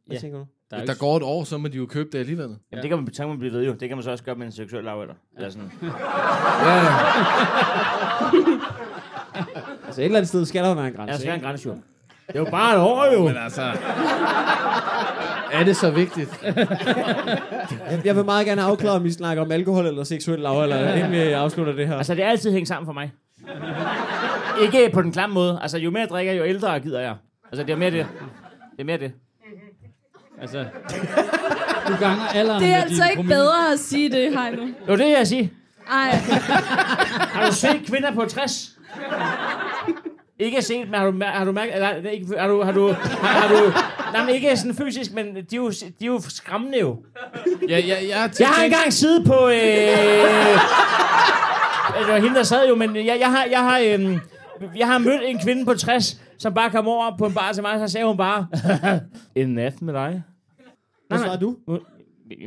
[0.06, 0.46] Hvad tænker du?
[0.70, 2.56] Der er der går et år, så må de jo købe det alligevel.
[2.72, 3.72] Jamen, det kan man, kan man blive ved jo.
[3.72, 5.14] Det kan man så også gøre med en seksuel lavalder.
[5.36, 5.72] Eller sådan.
[5.82, 6.92] Ja, ja.
[9.86, 11.10] Altså et eller andet sted skal der være en grænse.
[11.10, 11.74] Ja, der skal være en grænse jo.
[12.26, 13.24] Det er jo bare et år jo.
[13.28, 13.62] Men altså...
[15.52, 16.40] Er det så vigtigt?
[18.04, 21.12] Jeg vil meget gerne afklare, om I snakker om alkohol eller seksuel lav, eller inden
[21.12, 21.96] vi afslutter det her.
[21.96, 23.12] Altså, det er altid hængt sammen for mig.
[24.62, 25.58] Ikke på den klamme måde.
[25.62, 27.14] Altså, jo mere jeg drikker, jo ældre gider jeg.
[27.52, 28.06] Altså, det er mere det.
[28.72, 29.12] Det er mere det.
[30.40, 30.64] Altså,
[31.88, 33.34] du ganger alderen Det er altså ikke promille.
[33.34, 34.62] bedre at sige det, Heino.
[34.62, 35.48] Det var det, jeg siger.
[35.90, 36.10] Ej,
[37.32, 38.70] Har du set kvinder på 60?
[40.38, 41.74] Ikke set, men har du, har du mærket...
[41.74, 42.62] Eller, ikke, har du...
[42.62, 43.72] Har du, har, har du
[44.12, 46.96] nej, men ikke sådan fysisk, men de er jo, de er jo skræmmende jo.
[47.68, 49.48] Ja, ja, jeg, Jeg har engang siddet på...
[49.48, 49.54] Øh,
[51.98, 53.44] det var hende, der sad jo, men jeg, jeg har...
[53.50, 54.18] Jeg har øh,
[54.76, 57.62] jeg har mødt en kvinde på 60, som bare kom over på en bar til
[57.62, 58.46] mig, så sagde hun bare,
[59.34, 60.22] en nat med dig.
[61.08, 61.56] Hvad svarer du?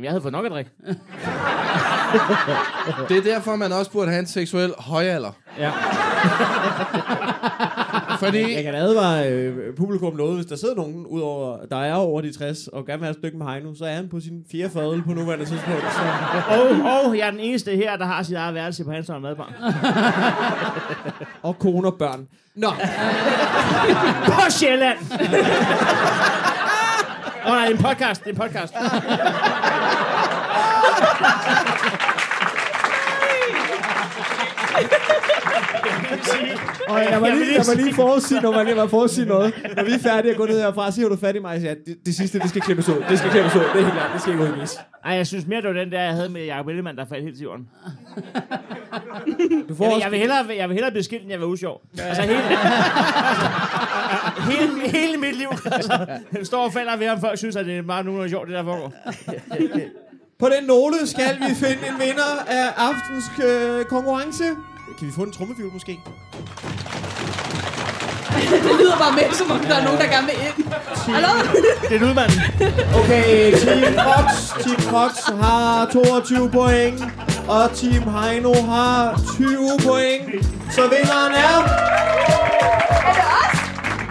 [0.02, 0.70] Jeg havde fået nok at drikke.
[3.08, 5.32] Det er derfor, man også burde have en seksuel højalder.
[5.58, 5.72] Ja.
[8.20, 8.54] Fordi...
[8.54, 12.32] Jeg kan advare øh, publikum noget, hvis der sidder nogen, udover, der er over de
[12.32, 14.70] 60, og gerne vil have et stykke med Heino, så er han på sin fjerde
[14.70, 15.82] fadel på nuværende tidspunkt.
[15.92, 16.00] Så.
[16.54, 19.52] Og, og jeg er den eneste her, der har sit eget værelse på Hansen Madbar.
[21.48, 22.26] Og kone og børn.
[22.54, 22.70] Nå,
[24.34, 24.98] På Sjælland!
[27.46, 28.24] Åh oh, nej, en podcast.
[28.24, 28.74] Det er en podcast.
[36.88, 39.54] Og jeg vil lige, jeg sige- lige forudsige, når man lige må forudsige noget.
[39.76, 41.74] Når vi er færdige at gå ned herfra, så hiver du fat i mig siger,
[41.86, 43.04] det, det sidste, det skal klippes ud.
[43.08, 43.60] Det skal klippes ud.
[43.60, 44.10] Det er helt klart.
[44.12, 44.80] Det skal ikke udgives.
[45.04, 47.24] Ej, jeg synes mere, det var den der, jeg havde med Jacob Ellemann, der faldt
[47.24, 47.68] helt til jorden.
[49.68, 51.46] Du får Jeg vil, jeg vil, hellere, jeg vil hellere blive skilt, end jeg vil
[51.46, 51.80] usjov.
[51.98, 52.38] Altså hele,
[54.50, 55.48] hele, hele mit liv.
[55.72, 56.06] Altså,
[56.38, 58.54] jeg står og falder ved, om folk synes, at det er meget nogen sjovt, det
[58.56, 58.92] der foregår.
[60.38, 64.44] på den note skal vi finde en vinder af aftens øh, konkurrence.
[64.98, 66.00] Kan vi få en trummefjul måske?
[68.66, 70.66] det lyder bare med, som om der er nogen, der gerne vil ind.
[71.14, 71.28] Hallo?
[71.88, 72.40] Det er lydmanden.
[72.94, 74.26] Okay, Team Fox,
[74.64, 75.12] Team Fox
[75.42, 77.02] har 22 point,
[77.48, 80.46] og Team Heino har 20 point.
[80.70, 81.56] Så vinderen er...
[83.06, 83.58] Er det os?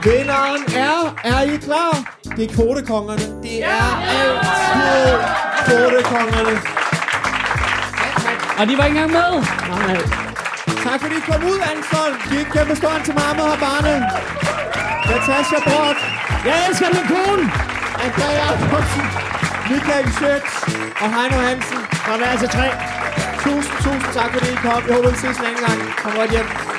[0.05, 1.15] Vinderen er...
[1.23, 2.15] Er I klar?
[2.37, 3.41] Det er kvotekongerne.
[3.43, 5.19] Det er altid
[5.65, 6.59] kvotekongerne.
[8.59, 9.43] Og de var ikke engang med.
[9.69, 10.28] Nej.
[10.85, 12.11] Tak fordi I kom ud, Anton.
[12.29, 13.93] Giv en kæmpe stor til mamma og barne.
[15.09, 15.97] Natasha Brock,
[16.47, 17.43] Jeg elsker min kone!
[18.05, 19.05] Andrea Jacobsen,
[19.69, 20.51] Michael Schøtz
[21.01, 21.79] og Heino Hansen.
[22.05, 22.67] Fra til tre.
[23.43, 24.81] Tusind, tusind tak fordi I kom.
[24.87, 25.79] Jeg håber, vi ses en anden gang.
[26.03, 26.78] Kom godt hjem.